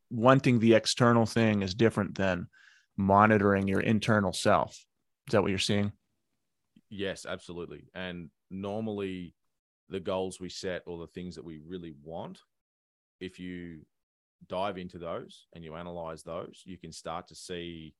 [0.10, 2.48] wanting the external thing is different than
[2.96, 4.72] monitoring your internal self.
[5.28, 5.92] Is that what you're seeing?
[6.90, 7.90] Yes, absolutely.
[7.94, 9.36] And normally,
[9.90, 12.40] the goals we set or the things that we really want,
[13.20, 13.82] if you
[14.48, 17.94] dive into those and you analyze those, you can start to see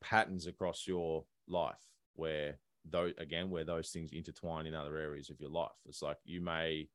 [0.00, 2.58] patterns across your life where
[2.90, 5.70] though again where those things intertwine in other areas of your life.
[5.88, 6.88] It's like you may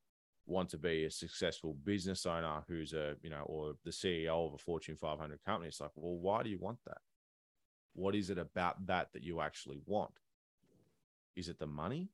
[0.46, 4.54] want to be a successful business owner who's a you know or the ceo of
[4.54, 5.68] a fortune 500 company.
[5.68, 7.00] It's like well why do you want that?
[7.94, 10.20] What is it about that that you actually want?
[11.36, 12.10] Is it the money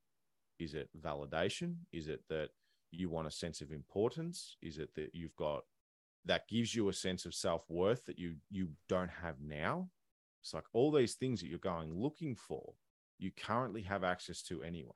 [0.59, 2.49] is it validation is it that
[2.91, 5.63] you want a sense of importance is it that you've got
[6.25, 9.89] that gives you a sense of self-worth that you you don't have now
[10.41, 12.73] it's like all these things that you're going looking for
[13.17, 14.91] you currently have access to anyway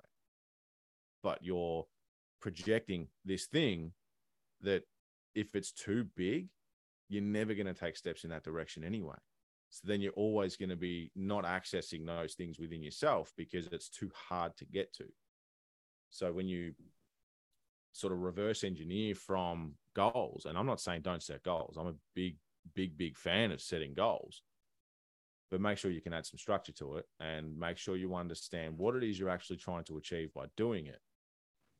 [1.24, 1.86] but you're
[2.40, 3.92] projecting this thing
[4.62, 4.84] that
[5.36, 6.48] if it's too big,
[7.10, 9.16] you're never going to take steps in that direction anyway.
[9.70, 13.90] So then you're always going to be not accessing those things within yourself because it's
[13.90, 15.06] too hard to get to.
[16.10, 16.74] So when you
[17.92, 21.96] sort of reverse engineer from goals, and I'm not saying don't set goals, I'm a
[22.16, 22.38] big,
[22.76, 24.42] big, big fan of setting goals,
[25.50, 28.78] but make sure you can add some structure to it and make sure you understand
[28.78, 31.00] what it is you're actually trying to achieve by doing it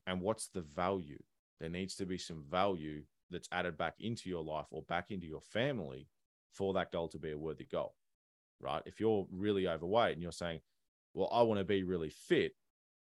[0.06, 1.22] and what's the value
[1.60, 5.28] there needs to be some value that's added back into your life or back into
[5.28, 6.08] your family
[6.54, 7.94] for that goal to be a worthy goal
[8.60, 8.82] right?
[8.86, 10.60] If you're really overweight and you're saying,
[11.14, 12.54] well, I want to be really fit,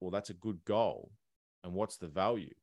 [0.03, 1.11] well, that's a good goal.
[1.63, 2.53] And what's the value?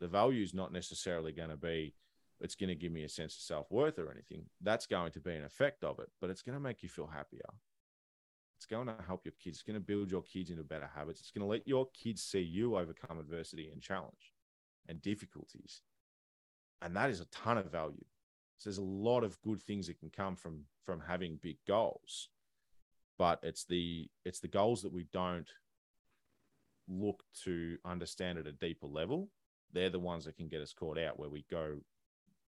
[0.00, 1.94] The value is not necessarily going to be,
[2.40, 4.44] it's going to give me a sense of self worth or anything.
[4.60, 7.06] That's going to be an effect of it, but it's going to make you feel
[7.06, 7.48] happier.
[8.58, 9.56] It's going to help your kids.
[9.56, 11.20] It's going to build your kids into better habits.
[11.20, 14.34] It's going to let your kids see you overcome adversity and challenge
[14.86, 15.80] and difficulties.
[16.82, 18.04] And that is a ton of value.
[18.58, 22.28] So there's a lot of good things that can come from from having big goals.
[23.18, 25.50] But it's the it's the goals that we don't
[26.90, 29.30] look to understand at a deeper level.
[29.72, 31.76] They're the ones that can get us caught out where we go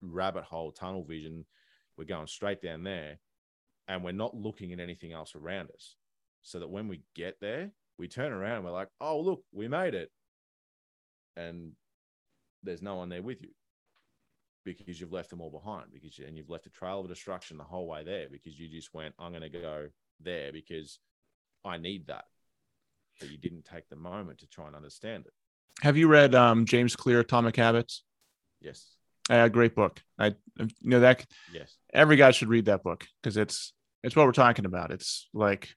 [0.01, 1.45] rabbit hole tunnel vision.
[1.97, 3.19] We're going straight down there
[3.89, 5.97] and we're not looking at anything else around us.
[6.43, 9.69] So that when we get there, we turn around and we're like, oh, look, we
[9.69, 10.11] made it.
[11.37, 11.73] And
[12.63, 13.51] there's no one there with you
[14.65, 17.57] because you've left them all behind because you, and you've left a trail of destruction
[17.57, 19.89] the whole way there because you just went i'm going to go
[20.21, 20.99] there because
[21.65, 22.25] i need that
[23.21, 25.33] but you didn't take the moment to try and understand it.
[25.83, 28.03] Have you read um, james clear atomic habits?
[28.61, 28.87] Yes.
[29.29, 30.03] Uh, great book.
[30.19, 31.77] I you know that yes.
[31.93, 34.91] every guy should read that book because it's it's what we're talking about.
[34.91, 35.69] It's like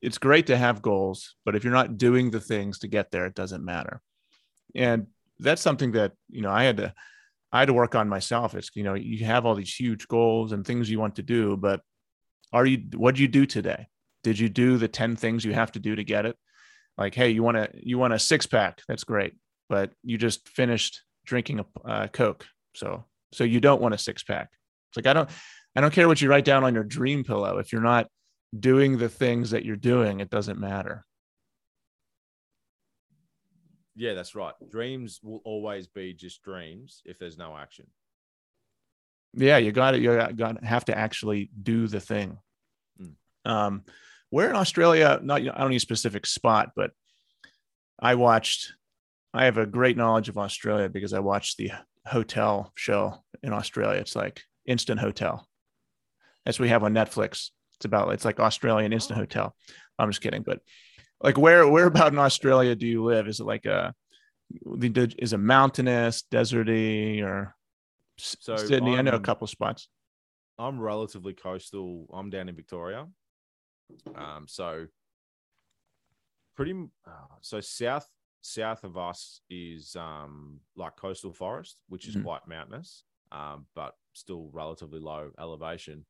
[0.00, 3.26] it's great to have goals but if you're not doing the things to get there
[3.26, 4.00] it doesn't matter.
[4.74, 5.08] And
[5.40, 6.94] that's something that you know i had to
[7.54, 8.56] I had to work on myself.
[8.56, 11.56] It's, you know, you have all these huge goals and things you want to do,
[11.56, 11.82] but
[12.52, 13.86] are you, what do you do today?
[14.24, 16.36] Did you do the 10 things you have to do to get it?
[16.96, 18.82] Like, hey, you want to, you want a six pack.
[18.86, 19.34] That's great.
[19.68, 22.46] But you just finished drinking a uh, Coke.
[22.74, 24.50] So, so you don't want a six pack.
[24.90, 25.28] It's like, I don't,
[25.74, 27.58] I don't care what you write down on your dream pillow.
[27.58, 28.06] If you're not
[28.58, 31.04] doing the things that you're doing, it doesn't matter.
[33.96, 34.54] Yeah, that's right.
[34.70, 37.86] Dreams will always be just dreams if there's no action.
[39.34, 40.02] Yeah, you got it.
[40.02, 42.38] You got have to actually do the thing.
[43.00, 43.14] Mm.
[43.44, 43.82] Um,
[44.34, 45.20] where in Australia?
[45.22, 46.90] Not I don't need a specific spot, but
[48.00, 48.72] I watched.
[49.32, 51.70] I have a great knowledge of Australia because I watched the
[52.04, 54.00] hotel show in Australia.
[54.00, 55.46] It's like Instant Hotel.
[56.44, 57.50] That's what we have on Netflix.
[57.76, 59.22] It's about it's like Australian Instant oh.
[59.22, 59.56] Hotel.
[60.00, 60.58] I'm just kidding, but
[61.22, 63.28] like where where about in Australia do you live?
[63.28, 63.94] Is it like a
[64.66, 67.54] is it mountainous, deserty, or
[68.18, 68.94] so Sydney?
[68.94, 69.88] I'm, i know a couple spots.
[70.58, 72.06] I'm relatively coastal.
[72.12, 73.06] I'm down in Victoria,
[74.14, 74.86] um, so
[76.56, 76.72] pretty.
[77.06, 78.08] Uh, so south
[78.40, 82.24] south of us is um like coastal forest, which is mm-hmm.
[82.24, 86.04] quite mountainous, um, but still relatively low elevation.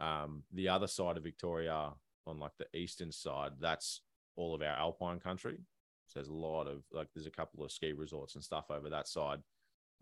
[0.00, 1.92] Um, the other side of Victoria,
[2.26, 4.02] on like the eastern side, that's
[4.36, 5.58] all of our alpine country.
[6.06, 8.88] So there's a lot of like there's a couple of ski resorts and stuff over
[8.90, 9.40] that side.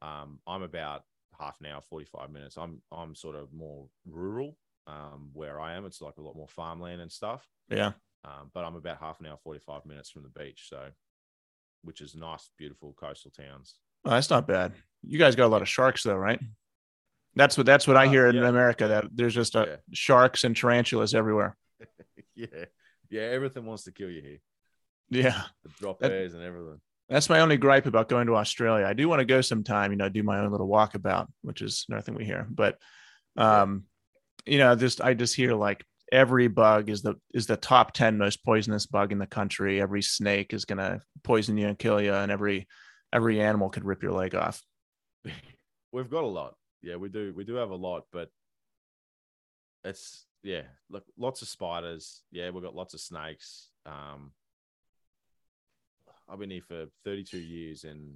[0.02, 1.02] Um, I'm about
[1.38, 2.56] half an hour, 45 minutes.
[2.56, 4.56] I'm I'm sort of more rural
[4.86, 5.84] um, where I am.
[5.84, 7.46] It's like a lot more farmland and stuff.
[7.68, 7.92] Yeah.
[8.24, 10.66] Um, but I'm about half an hour, 45 minutes from the beach.
[10.68, 10.88] So,
[11.82, 13.76] which is nice, beautiful coastal towns.
[14.04, 14.72] Oh, that's not bad.
[15.06, 16.40] You guys got a lot of sharks though, right?
[17.34, 18.40] That's what that's what I uh, hear yeah.
[18.40, 18.88] in America.
[18.88, 19.76] That there's just a, yeah.
[19.92, 21.56] sharks and tarantulas everywhere.
[22.34, 22.64] yeah,
[23.10, 24.38] yeah, everything wants to kill you here.
[25.10, 26.80] Yeah, the drop that, bears and everything.
[27.08, 28.86] That's my only gripe about going to Australia.
[28.86, 31.84] I do want to go sometime, you know, do my own little walkabout, which is
[31.88, 32.46] another thing we hear.
[32.50, 32.78] But,
[33.36, 33.84] um,
[34.46, 38.16] you know, just I just hear like every bug is the is the top 10
[38.16, 42.00] most poisonous bug in the country every snake is going to poison you and kill
[42.00, 42.68] you and every
[43.12, 44.62] every animal could rip your leg off
[45.92, 48.30] we've got a lot yeah we do we do have a lot but
[49.82, 52.22] it's yeah, look, lots of spiders.
[52.30, 53.70] Yeah, we've got lots of snakes.
[53.84, 54.30] Um,
[56.28, 58.14] I've been here for 32 years, and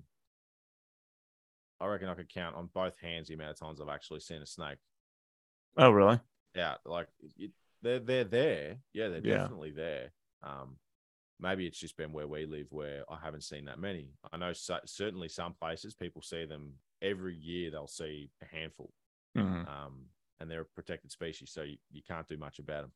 [1.80, 4.42] I reckon I could count on both hands the amount of times I've actually seen
[4.42, 4.78] a snake.
[5.76, 6.20] Oh, really?
[6.54, 7.08] Yeah, like
[7.38, 7.52] it,
[7.82, 8.76] they're they're there.
[8.92, 9.36] Yeah, they're yeah.
[9.36, 10.12] definitely there.
[10.42, 10.76] Um,
[11.38, 14.08] maybe it's just been where we live where I haven't seen that many.
[14.32, 17.70] I know so, certainly some places people see them every year.
[17.70, 18.92] They'll see a handful.
[19.36, 19.68] Mm-hmm.
[19.68, 20.06] Um,
[20.40, 22.92] and they're a protected species, so you, you can't do much about them.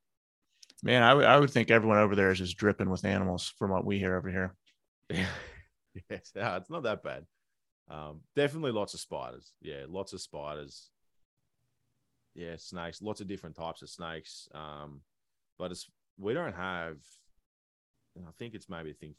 [0.83, 3.71] Man, I, w- I would think everyone over there is just dripping with animals from
[3.71, 4.55] what we hear over here.
[6.11, 7.27] yes, no, it's not that bad.
[7.89, 9.53] Um, definitely lots of spiders.
[9.61, 10.91] Yeah, lots of spiders.
[12.35, 14.49] Yeah, snakes, lots of different types of snakes.
[14.55, 15.01] Um,
[15.59, 16.97] but it's we don't have.
[18.17, 19.15] And I think it's maybe a thing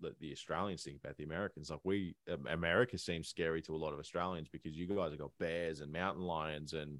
[0.00, 1.70] that the Australians think about the Americans.
[1.70, 2.14] Like we,
[2.48, 5.92] America seems scary to a lot of Australians because you guys have got bears and
[5.92, 6.98] mountain lions and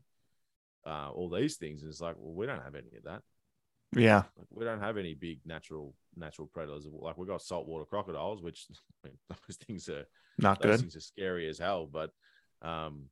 [0.86, 1.82] uh, all these things.
[1.82, 3.22] And it's like, well, we don't have any of that.
[3.96, 6.86] Yeah, like, we don't have any big natural natural predators.
[6.90, 8.66] Like we got saltwater crocodiles, which
[9.04, 10.06] I mean, those things are
[10.38, 10.80] not those good.
[10.80, 11.86] Things are scary as hell.
[11.86, 12.10] But
[12.62, 13.04] um,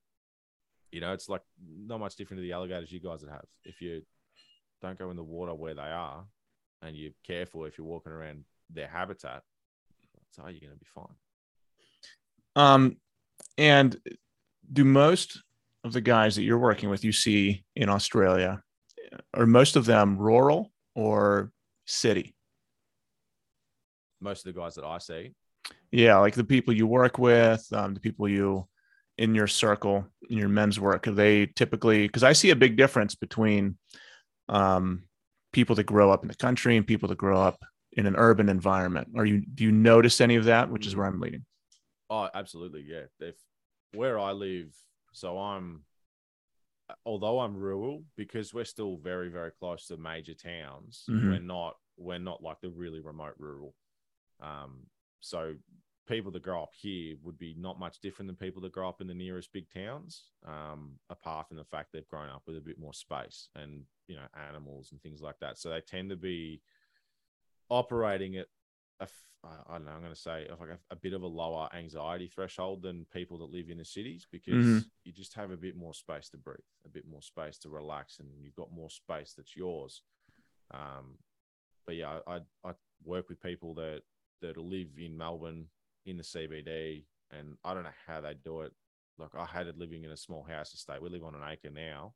[0.92, 3.46] you know, it's like not much different to the alligators you guys would have.
[3.64, 4.02] If you
[4.80, 6.24] don't go in the water where they are,
[6.82, 9.42] and you're careful if you're walking around their habitat,
[10.30, 11.14] so you're going to be fine.
[12.54, 12.96] Um,
[13.56, 13.96] and
[14.72, 15.42] do most
[15.84, 18.62] of the guys that you're working with, you see in Australia,
[19.34, 21.52] are most of them rural or
[21.86, 22.34] city?
[24.20, 25.34] Most of the guys that I see.
[25.90, 28.66] Yeah, like the people you work with, um, the people you
[29.18, 32.06] in your circle in your men's work, are they typically?
[32.06, 33.76] Because I see a big difference between
[34.48, 35.04] um,
[35.52, 38.48] people that grow up in the country and people that grow up in an urban
[38.48, 39.08] environment.
[39.16, 40.70] Are you do you notice any of that?
[40.70, 41.44] Which is where I'm leading.
[42.08, 43.04] Oh, absolutely, yeah.
[43.20, 43.36] If
[43.94, 44.72] where I live,
[45.12, 45.84] so I'm
[47.04, 51.30] although I'm rural, because we're still very, very close to major towns, mm-hmm.
[51.30, 53.74] we're not we're not like the really remote rural.
[54.40, 54.86] Um,
[55.20, 55.54] so
[56.08, 59.00] people that grow up here would be not much different than people that grow up
[59.00, 62.60] in the nearest big towns, um, apart from the fact they've grown up with a
[62.60, 65.58] bit more space and you know animals and things like that.
[65.58, 66.60] So they tend to be
[67.70, 68.46] operating at
[69.00, 69.08] a,
[69.44, 72.28] I don't know, I'm going to say like a, a, bit of a lower anxiety
[72.28, 74.78] threshold than people that live in the cities because mm-hmm.
[75.04, 78.18] you just have a bit more space to breathe, a bit more space to relax,
[78.18, 80.02] and you've got more space that's yours.
[80.72, 81.18] Um,
[81.86, 82.72] but yeah, I, I
[83.04, 84.02] work with people that
[84.40, 85.66] that live in Melbourne
[86.06, 88.72] in the CBD, and I don't know how they do it.
[89.18, 91.02] Like I hated living in a small house estate.
[91.02, 92.14] We live on an acre now,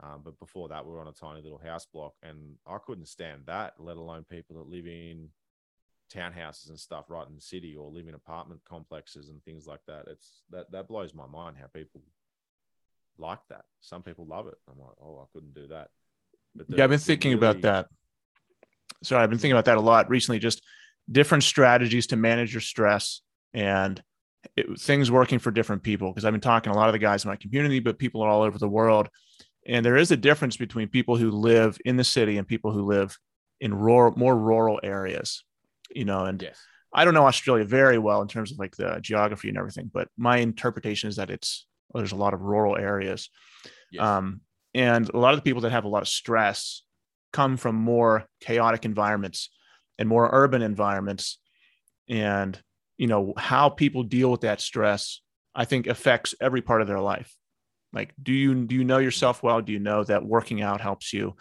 [0.00, 3.06] um, but before that, we were on a tiny little house block, and I couldn't
[3.06, 3.74] stand that.
[3.78, 5.28] Let alone people that live in
[6.12, 9.80] townhouses and stuff right in the city or live in apartment complexes and things like
[9.86, 10.04] that.
[10.06, 12.02] It's that that blows my mind how people
[13.18, 13.64] like that.
[13.80, 14.54] Some people love it.
[14.70, 15.88] I'm like, oh, I couldn't do that.
[16.54, 17.50] But yeah, I've been thinking really...
[17.50, 17.86] about that.
[19.02, 20.38] Sorry, I've been thinking about that a lot recently.
[20.38, 20.62] Just
[21.10, 23.22] different strategies to manage your stress
[23.54, 24.02] and
[24.56, 26.10] it, things working for different people.
[26.10, 28.22] Because I've been talking to a lot of the guys in my community, but people
[28.22, 29.08] are all over the world.
[29.66, 32.82] And there is a difference between people who live in the city and people who
[32.82, 33.16] live
[33.60, 35.42] in rural, more rural areas
[35.90, 36.58] you know, and yes.
[36.92, 40.08] I don't know Australia very well in terms of like the geography and everything, but
[40.16, 43.30] my interpretation is that it's well, there's a lot of rural areas.
[43.90, 44.02] Yes.
[44.02, 44.42] Um,
[44.74, 46.82] and a lot of the people that have a lot of stress
[47.32, 49.50] come from more chaotic environments
[49.98, 51.38] and more urban environments.
[52.08, 52.60] And,
[52.96, 55.20] you know, how people deal with that stress,
[55.54, 57.34] I think affects every part of their life.
[57.92, 59.60] Like, do you, do you know yourself well?
[59.60, 61.36] Do you know that working out helps you?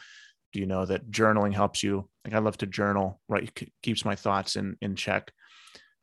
[0.54, 2.10] Do you know that journaling helps you?
[2.26, 3.50] Like I love to journal, right?
[3.84, 5.32] Keeps my thoughts in in check.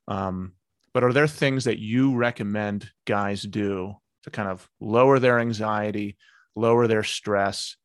[0.07, 0.53] Um,
[0.93, 6.17] but are there things that you recommend guys do to kind of lower their anxiety,
[6.55, 7.77] lower their stress,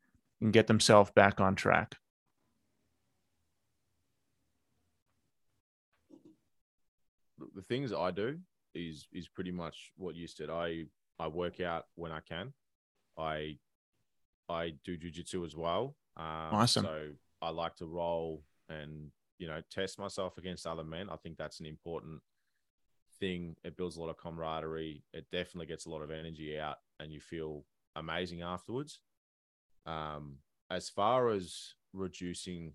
[0.42, 1.96] and get themselves back on track?
[7.56, 8.38] The things I do
[8.76, 10.50] is is pretty much what you said.
[10.50, 10.86] I
[11.20, 12.54] I work out when I can.
[13.18, 13.58] I
[14.48, 15.96] I do jujitsu as well.
[16.18, 16.86] Um, awesome.
[16.86, 17.10] So
[17.42, 21.10] I like to roll and you know test myself against other men.
[21.10, 22.22] I think that's an important
[23.20, 23.56] thing.
[23.64, 25.04] It builds a lot of camaraderie.
[25.14, 27.66] It definitely gets a lot of energy out, and you feel
[27.96, 29.00] amazing afterwards.
[29.86, 30.38] Um,
[30.70, 32.74] as far as reducing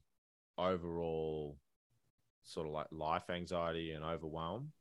[0.59, 1.57] overall
[2.45, 4.73] sort of like life anxiety and overwhelm,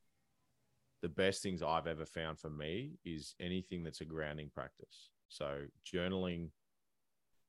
[1.02, 5.10] the best things I've ever found for me is anything that's a grounding practice.
[5.30, 5.62] So
[5.92, 6.50] journaling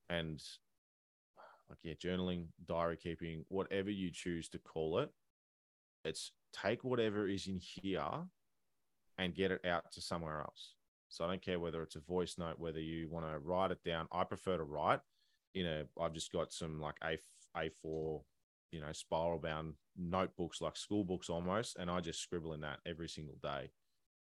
[0.09, 0.41] and
[1.69, 5.09] like yeah, journaling, diary keeping, whatever you choose to call it.
[6.03, 8.03] It's take whatever is in here
[9.17, 10.75] and get it out to somewhere else.
[11.09, 13.83] So I don't care whether it's a voice note, whether you want to write it
[13.83, 14.07] down.
[14.11, 14.99] I prefer to write.
[15.53, 17.17] You know, I've just got some like A
[17.57, 18.21] A4,
[18.71, 22.79] you know, spiral bound notebooks like school books almost, and I just scribble in that
[22.85, 23.71] every single day,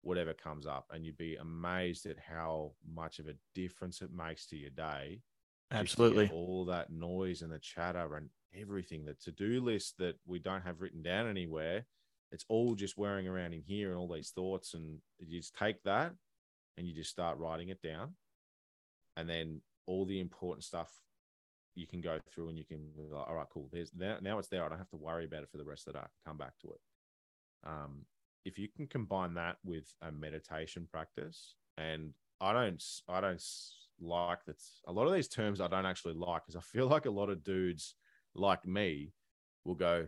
[0.02, 4.46] whatever comes up, and you'd be amazed at how much of a difference it makes
[4.46, 5.20] to your day
[5.70, 6.30] Absolutely.
[6.32, 10.62] All that noise and the chatter and everything, the to do list that we don't
[10.62, 11.84] have written down anywhere,
[12.32, 14.74] it's all just whirring around in here and all these thoughts.
[14.74, 16.12] And you just take that
[16.76, 18.14] and you just start writing it down.
[19.16, 20.90] And then all the important stuff
[21.78, 23.68] you can go through and you can be like, all right, cool.
[23.72, 24.64] There's now, now it's there.
[24.64, 26.06] I don't have to worry about it for the rest of the day.
[26.26, 26.80] Come back to it.
[27.66, 28.04] Um,
[28.44, 33.42] if you can combine that with a meditation practice, and I don't, I don't
[34.00, 34.56] like that.
[34.86, 37.30] a lot of these terms I don't actually like because I feel like a lot
[37.30, 37.94] of dudes
[38.34, 39.12] like me
[39.64, 40.06] will go,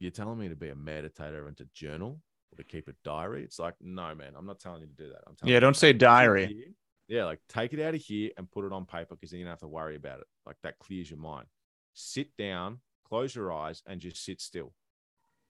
[0.00, 2.20] You're telling me to be a meditator and to journal
[2.52, 3.44] or to keep a diary?
[3.44, 5.22] It's like, no, man, I'm not telling you to do that.
[5.26, 6.74] I'm telling Yeah, don't say diary.
[7.12, 9.44] Yeah, like take it out of here and put it on paper because then you
[9.44, 10.26] don't have to worry about it.
[10.46, 11.46] Like that clears your mind.
[11.92, 14.72] Sit down, close your eyes, and just sit still.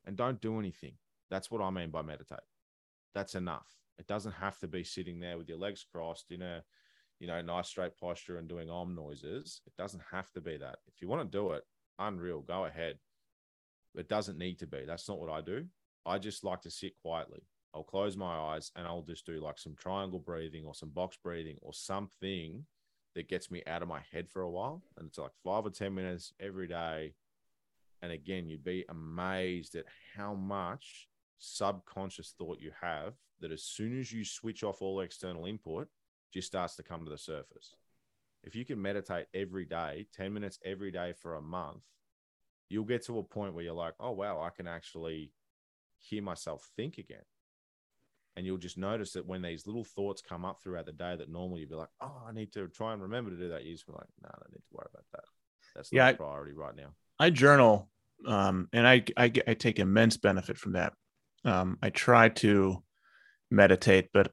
[0.04, 0.94] And don't do anything.
[1.30, 2.40] That's what I mean by meditate.
[3.14, 3.68] That's enough.
[3.96, 6.64] It doesn't have to be sitting there with your legs crossed in a
[7.20, 9.60] you know, nice straight posture and doing om noises.
[9.64, 10.78] It doesn't have to be that.
[10.88, 11.62] If you want to do it,
[11.96, 12.98] unreal, go ahead.
[13.94, 14.82] It doesn't need to be.
[14.84, 15.66] That's not what I do.
[16.04, 17.44] I just like to sit quietly.
[17.74, 21.16] I'll close my eyes and I'll just do like some triangle breathing or some box
[21.22, 22.66] breathing or something
[23.14, 24.82] that gets me out of my head for a while.
[24.98, 27.14] And it's like five or 10 minutes every day.
[28.02, 29.84] And again, you'd be amazed at
[30.16, 31.08] how much
[31.38, 35.88] subconscious thought you have that as soon as you switch off all external input,
[36.32, 37.74] just starts to come to the surface.
[38.42, 41.82] If you can meditate every day, 10 minutes every day for a month,
[42.68, 45.32] you'll get to a point where you're like, oh, wow, I can actually
[45.98, 47.22] hear myself think again.
[48.36, 51.28] And you'll just notice that when these little thoughts come up throughout the day that
[51.30, 53.64] normally you'd be like, oh, I need to try and remember to do that.
[53.64, 55.24] You just be like, no, I don't need to worry about that.
[55.74, 56.94] That's not Yeah, a I- priority right now.
[57.18, 57.88] I journal,
[58.26, 60.94] um, and I, I I take immense benefit from that.
[61.44, 62.82] Um, I try to
[63.50, 64.32] meditate, but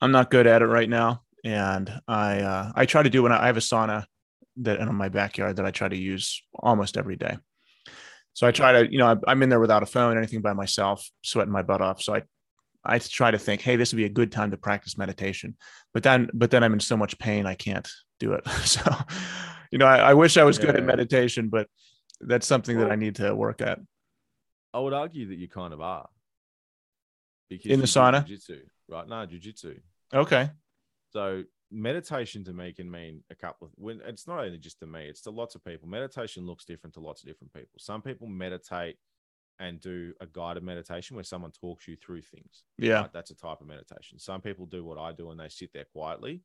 [0.00, 1.22] I'm not good at it right now.
[1.44, 4.04] And I uh, I try to do when I, I have a sauna
[4.58, 7.36] that in my backyard that I try to use almost every day.
[8.32, 11.08] So I try to, you know, I'm in there without a phone, anything by myself,
[11.22, 12.02] sweating my butt off.
[12.02, 12.22] So I
[12.84, 15.56] I try to think, hey, this would be a good time to practice meditation.
[15.92, 17.88] But then but then I'm in so much pain I can't
[18.20, 18.44] do it.
[18.64, 18.82] So,
[19.70, 21.68] you know, I, I wish I was good at meditation, but
[22.20, 23.80] that's something that I need to work at.
[24.72, 26.08] I would argue that you kind of are.
[27.48, 28.24] Because In the sauna?
[28.24, 29.08] Jiu-jitsu, right?
[29.08, 29.80] No, jujitsu.
[30.12, 30.50] Okay.
[31.12, 34.86] So meditation to me can mean a couple of when it's not only just to
[34.86, 35.88] me, it's to lots of people.
[35.88, 37.78] Meditation looks different to lots of different people.
[37.78, 38.96] Some people meditate
[39.58, 42.64] and do a guided meditation where someone talks you through things.
[42.78, 43.02] Yeah.
[43.02, 43.12] right?
[43.12, 44.18] That's a type of meditation.
[44.18, 46.42] Some people do what I do and they sit there quietly.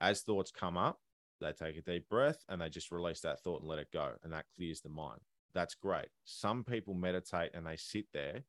[0.00, 1.00] As thoughts come up,
[1.40, 4.12] they take a deep breath and they just release that thought and let it go.
[4.22, 5.20] And that clears the mind.
[5.54, 6.08] That's great.
[6.24, 8.42] Some people meditate and they sit there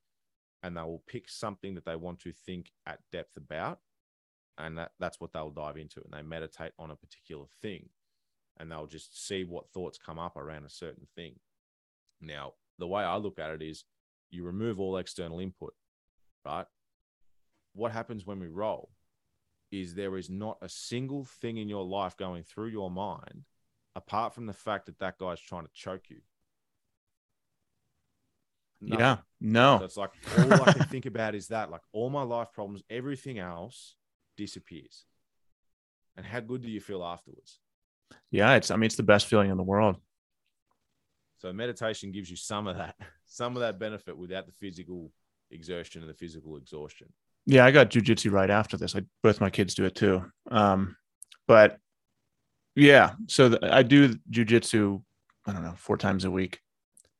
[0.63, 3.79] and they will pick something that they want to think at depth about.
[4.57, 6.01] And that, that's what they'll dive into.
[6.03, 7.89] And they meditate on a particular thing.
[8.59, 11.35] And they'll just see what thoughts come up around a certain thing.
[12.19, 13.85] Now, the way I look at it is
[14.31, 15.73] you remove all external input,
[16.45, 16.65] right?
[17.73, 18.89] What happens when we roll
[19.71, 23.43] is there is not a single thing in your life going through your mind
[23.95, 26.21] apart from the fact that that guy's trying to choke you.
[28.81, 28.99] Nothing.
[28.99, 29.15] Yeah.
[29.17, 29.83] So No.
[29.83, 31.69] it's like all I can think about is that.
[31.69, 33.95] Like all my life problems, everything else
[34.37, 35.05] disappears.
[36.15, 37.59] And how good do you feel afterwards?
[38.31, 38.55] Yeah.
[38.55, 39.97] It's I mean, it's the best feeling in the world.
[41.39, 45.11] So meditation gives you some of that, some of that benefit without the physical
[45.51, 47.07] exertion and the physical exhaustion.
[47.45, 48.95] Yeah, I got jujitsu right after this.
[48.95, 50.23] I both my kids do it too.
[50.51, 50.97] Um,
[51.47, 51.77] but
[52.75, 55.01] yeah, so the, I do jujitsu.
[55.47, 56.59] I don't know four times a week.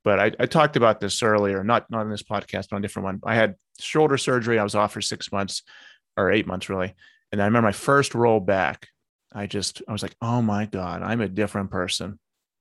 [0.04, 2.82] But I, I talked about this earlier, not not in this podcast, but on a
[2.82, 3.20] different one.
[3.26, 4.60] I had shoulder surgery.
[4.60, 5.64] I was off for six months
[6.16, 6.94] or eight months really,
[7.32, 8.88] and I remember my first roll back.
[9.34, 12.20] I just I was like, oh my god, I'm a different person.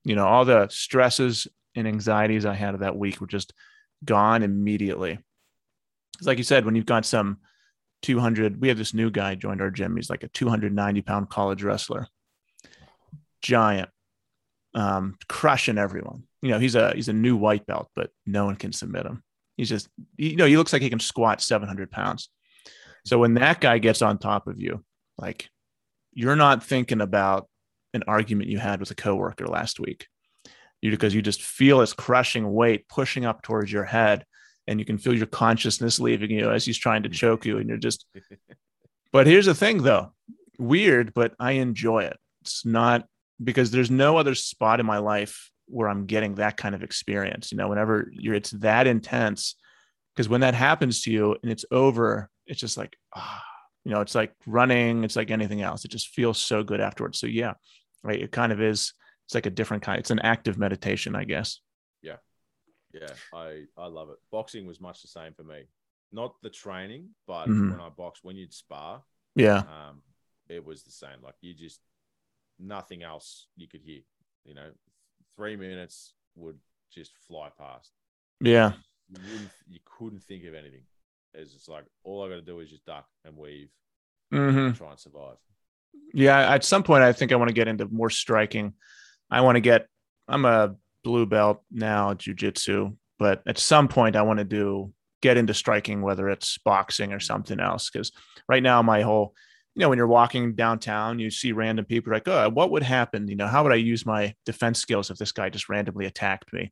[0.09, 3.53] You know, all the stresses and anxieties I had of that week were just
[4.03, 5.19] gone immediately.
[6.17, 7.37] It's like you said, when you've got some
[8.01, 9.95] 200, we have this new guy joined our gym.
[9.95, 12.07] He's like a 290 pound college wrestler,
[13.43, 13.89] giant,
[14.73, 16.23] um, crushing everyone.
[16.41, 19.21] You know, he's a he's a new white belt, but no one can submit him.
[19.57, 22.29] He's just, you know, he looks like he can squat 700 pounds.
[23.05, 24.83] So when that guy gets on top of you,
[25.19, 25.51] like
[26.13, 27.47] you're not thinking about
[27.93, 30.07] an argument you had with a coworker last week.
[30.81, 34.25] You because you just feel his crushing weight pushing up towards your head
[34.69, 37.67] and you can feel your consciousness leaving you as he's trying to choke you and
[37.67, 38.05] you're just
[39.11, 40.13] but here's the thing though.
[40.57, 42.17] Weird but i enjoy it.
[42.41, 43.05] It's not
[43.43, 47.51] because there's no other spot in my life where i'm getting that kind of experience.
[47.51, 49.55] You know whenever you're it's that intense
[50.15, 53.43] because when that happens to you and it's over it's just like ah
[53.83, 55.83] you know it's like running it's like anything else.
[55.83, 57.19] It just feels so good afterwards.
[57.19, 57.55] So yeah
[58.03, 58.93] right it kind of is
[59.25, 61.59] it's like a different kind it's an active meditation i guess
[62.01, 62.17] Yeah,
[62.93, 64.17] yeah, I I love it.
[64.31, 65.67] Boxing was much the same for me.
[66.11, 67.71] Not the training, but Mhm.
[67.71, 69.03] when I boxed, when you'd spar,
[69.35, 70.01] yeah um,
[70.47, 71.21] it was the same.
[71.21, 71.81] Like you just
[72.57, 74.01] nothing else you could hear.
[74.43, 74.71] You know,
[75.35, 76.57] three minutes would
[76.91, 77.91] just fly past.
[78.41, 78.73] yeah
[79.09, 80.85] You wouldn't, you couldn't think of anything.
[81.33, 83.69] It's just like all I got to do is just duck and weave,
[84.33, 84.57] mm-hmm.
[84.57, 85.37] and try and survive.
[86.13, 88.73] Yeah, at some point, I think I want to get into more striking.
[89.29, 89.87] I want to get.
[90.27, 95.37] I'm a blue belt now, jujitsu, but at some point, I want to do get
[95.37, 97.89] into striking, whether it's boxing or something else.
[97.89, 98.11] Because
[98.47, 99.33] right now, my whole,
[99.75, 103.27] you know, when you're walking downtown, you see random people like, oh, what would happen?
[103.27, 106.51] You know, how would I use my defense skills if this guy just randomly attacked
[106.53, 106.71] me?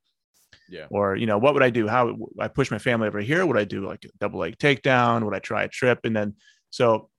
[0.70, 0.86] Yeah.
[0.90, 1.88] Or you know, what would I do?
[1.88, 3.46] How would I push my family over here?
[3.46, 5.24] Would I do like a double leg takedown?
[5.24, 6.00] Would I try a trip?
[6.04, 6.36] And then
[6.70, 7.10] so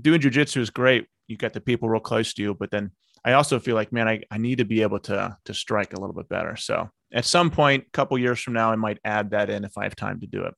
[0.00, 2.90] doing jujitsu is great you got the people real close to you, but then
[3.24, 6.00] I also feel like, man, I, I need to be able to to strike a
[6.00, 6.56] little bit better.
[6.56, 9.78] So at some point, a couple years from now, I might add that in if
[9.78, 10.54] I have time to do it.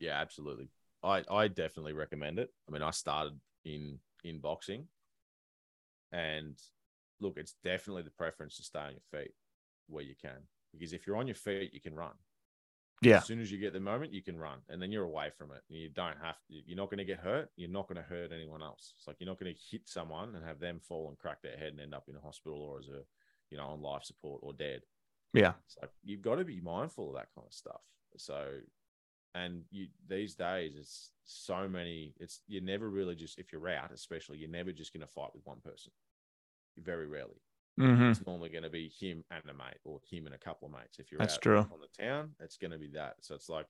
[0.00, 0.68] Yeah, absolutely.
[1.02, 2.50] I, I definitely recommend it.
[2.68, 4.88] I mean, I started in in boxing,
[6.10, 6.58] and
[7.20, 9.32] look, it's definitely the preference to stay on your feet
[9.88, 12.12] where you can, because if you're on your feet, you can run.
[13.02, 13.18] Yeah.
[13.18, 15.50] As soon as you get the moment, you can run, and then you're away from
[15.52, 15.62] it.
[15.68, 16.36] You don't have.
[16.36, 17.50] To, you're not going to get hurt.
[17.56, 18.94] You're not going to hurt anyone else.
[18.96, 21.56] It's like you're not going to hit someone and have them fall and crack their
[21.56, 23.02] head and end up in a hospital or as a,
[23.50, 24.82] you know, on life support or dead.
[25.34, 25.52] Yeah.
[25.66, 27.82] It's like you've got to be mindful of that kind of stuff.
[28.16, 28.46] So,
[29.34, 32.14] and you these days it's so many.
[32.18, 35.34] It's you're never really just if you're out, especially you're never just going to fight
[35.34, 35.92] with one person.
[36.78, 37.42] Very rarely.
[37.78, 38.10] Mm-hmm.
[38.10, 40.72] It's normally going to be him and a mate, or him and a couple of
[40.72, 40.98] mates.
[40.98, 41.58] If you're That's out true.
[41.58, 43.16] on the town, it's going to be that.
[43.20, 43.66] So it's like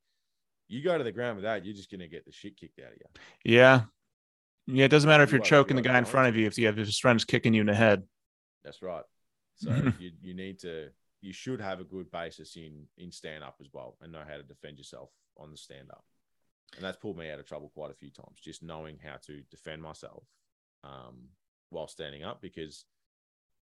[0.69, 2.78] you go to the ground with that, you're just going to get the shit kicked
[2.78, 3.53] out of you.
[3.53, 3.83] Yeah.
[4.66, 4.85] Yeah.
[4.85, 6.66] It doesn't matter if You you're choking the guy in front of you if you
[6.66, 8.03] have his friends kicking you in the head.
[8.65, 9.05] That's right.
[9.57, 9.99] So Mhm.
[10.01, 10.91] you you need to
[11.23, 14.37] you should have a good basis in in stand up as well and know how
[14.37, 16.05] to defend yourself on the stand up.
[16.74, 19.43] And that's pulled me out of trouble quite a few times, just knowing how to
[19.51, 20.24] defend myself
[20.85, 21.28] um,
[21.70, 22.43] while standing up.
[22.43, 22.85] Because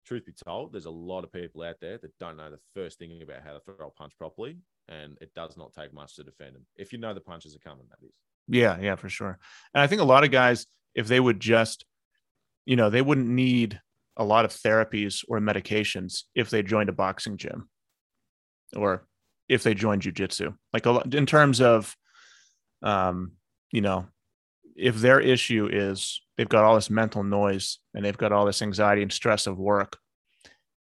[0.05, 2.98] truth be told, there's a lot of people out there that don't know the first
[2.98, 4.59] thing about how to throw a punch properly,
[4.89, 6.66] and it does not take much to defend them.
[6.77, 8.12] If you know the punches are coming, that is.
[8.48, 9.39] Yeah, yeah, for sure.
[9.74, 11.85] And I think a lot of guys, if they would just,
[12.66, 13.81] you know, they wouldn't need
[14.16, 17.68] a lot of therapies or medications if they joined a boxing gym
[18.77, 19.06] or
[19.48, 20.55] if they joined jujitsu.
[20.72, 21.94] Like a lot in terms of,
[22.82, 23.32] um,
[23.72, 24.06] you know,
[24.81, 28.62] if their issue is they've got all this mental noise and they've got all this
[28.62, 29.98] anxiety and stress of work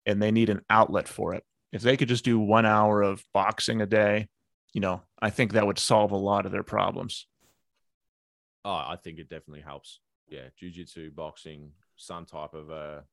[0.05, 1.43] and they need an outlet for it.
[1.73, 4.27] If they could just do one hour of boxing a day,
[4.73, 7.27] you know, I think that would solve a lot of their problems.
[8.63, 9.99] Oh, I think it definitely helps.
[10.29, 13.03] Yeah, jiu-jitsu boxing, some type of a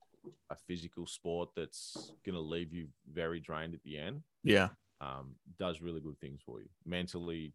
[0.51, 4.23] a physical sport that's going to leave you very drained at the end.
[4.43, 4.69] Yeah.
[5.01, 7.53] Um, does really good things for you mentally,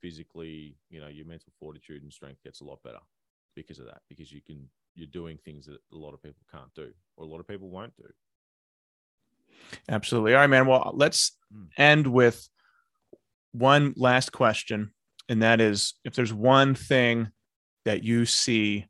[0.00, 0.76] physically.
[0.90, 3.00] You know, your mental fortitude and strength gets a lot better
[3.54, 4.02] because of that.
[4.08, 7.28] Because you can you're doing things that a lot of people can't do, or a
[7.28, 8.08] lot of people won't do.
[9.88, 10.34] Absolutely.
[10.34, 10.66] All right, man.
[10.66, 11.68] Well, let's Mm.
[11.76, 12.48] end with
[13.52, 14.92] one last question.
[15.28, 17.30] And that is if there's one thing
[17.84, 18.86] that you see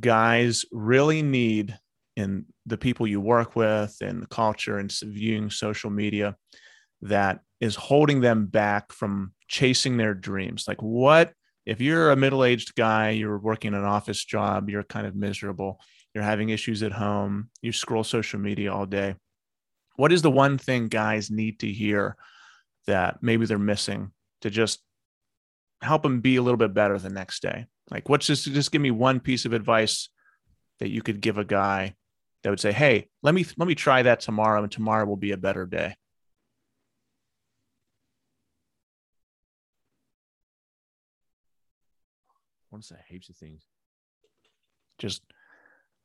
[0.00, 1.78] guys really need
[2.16, 6.36] in the people you work with and the culture and viewing social media
[7.02, 11.32] that is holding them back from chasing their dreams, like what
[11.64, 15.80] if you're a middle aged guy, you're working an office job, you're kind of miserable,
[16.12, 19.14] you're having issues at home, you scroll social media all day.
[19.94, 22.16] What is the one thing guys need to hear
[22.88, 24.10] that maybe they're missing
[24.40, 24.80] to just
[25.82, 27.66] help them be a little bit better the next day?
[27.92, 30.08] Like what's just just give me one piece of advice
[30.80, 31.94] that you could give a guy
[32.42, 35.30] that would say hey let me let me try that tomorrow and tomorrow will be
[35.30, 35.94] a better day
[42.74, 43.62] want to say heaps of things.
[44.98, 45.22] just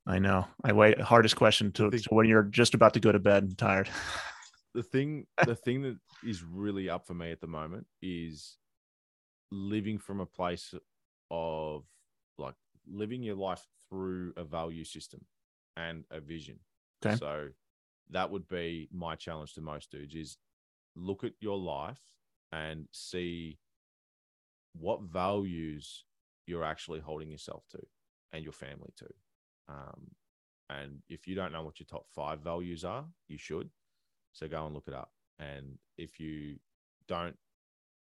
[0.05, 3.17] i know i wait hardest question to, to when you're just about to go to
[3.17, 3.89] bed and tired
[4.75, 8.57] the thing the thing that is really up for me at the moment is
[9.51, 10.75] living from a place
[11.31, 11.85] of
[12.37, 12.53] like
[12.87, 15.21] living your life through a value system
[15.75, 16.59] and a vision
[17.03, 17.15] Okay.
[17.15, 17.47] so
[18.11, 20.37] that would be my challenge to most dudes is
[20.95, 22.01] look at your life
[22.51, 23.57] and see
[24.73, 26.05] what values
[26.49, 27.79] you're actually holding yourself to
[28.33, 29.07] and your family to
[29.69, 30.11] um,
[30.69, 33.69] and if you don't know what your top five values are you should
[34.33, 35.11] so go and look it up.
[35.39, 36.57] And if you
[37.07, 37.35] don't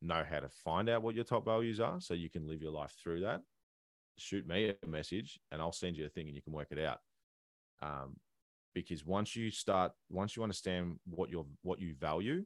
[0.03, 2.73] know how to find out what your top values are, so you can live your
[2.73, 3.43] life through that,
[4.17, 6.79] shoot me a message and I'll send you a thing and you can work it
[6.79, 6.99] out.
[7.81, 8.17] Um,
[8.75, 12.45] because once you start, once you understand what your what you value,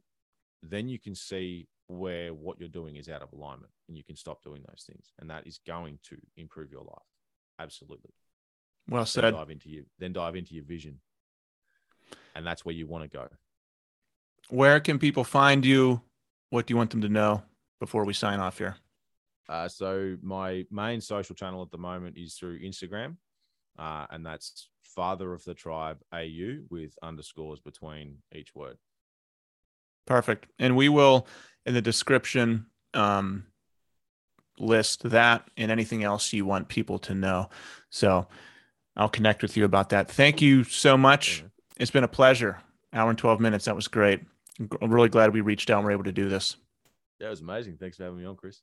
[0.62, 4.16] then you can see where what you're doing is out of alignment and you can
[4.16, 5.12] stop doing those things.
[5.18, 7.09] And that is going to improve your life.
[7.59, 8.10] Absolutely.
[8.88, 11.00] well Then said dive into you, then dive into your vision.
[12.34, 13.28] And that's where you want to go.
[14.48, 16.00] where can people find you
[16.50, 17.42] what do you want them to know
[17.80, 18.76] before we sign off here
[19.48, 23.16] Uh, so my main social channel at the moment is through Instagram,
[23.78, 28.76] uh, and that's Father of the Tribe AU with underscores between each word.
[30.07, 30.47] Perfect.
[30.59, 31.27] And we will,
[31.65, 33.45] in the description, um,
[34.59, 37.49] list that and anything else you want people to know.
[37.91, 38.27] So
[38.97, 40.11] I'll connect with you about that.
[40.11, 41.41] Thank you so much.
[41.41, 41.49] Yeah.
[41.79, 42.61] It's been a pleasure.
[42.93, 43.65] Hour and 12 minutes.
[43.65, 44.20] That was great.
[44.61, 46.57] I'm really glad we reached out and were able to do this.
[47.20, 47.79] That was amazing.
[47.79, 48.61] Thanks for having me on, Chris.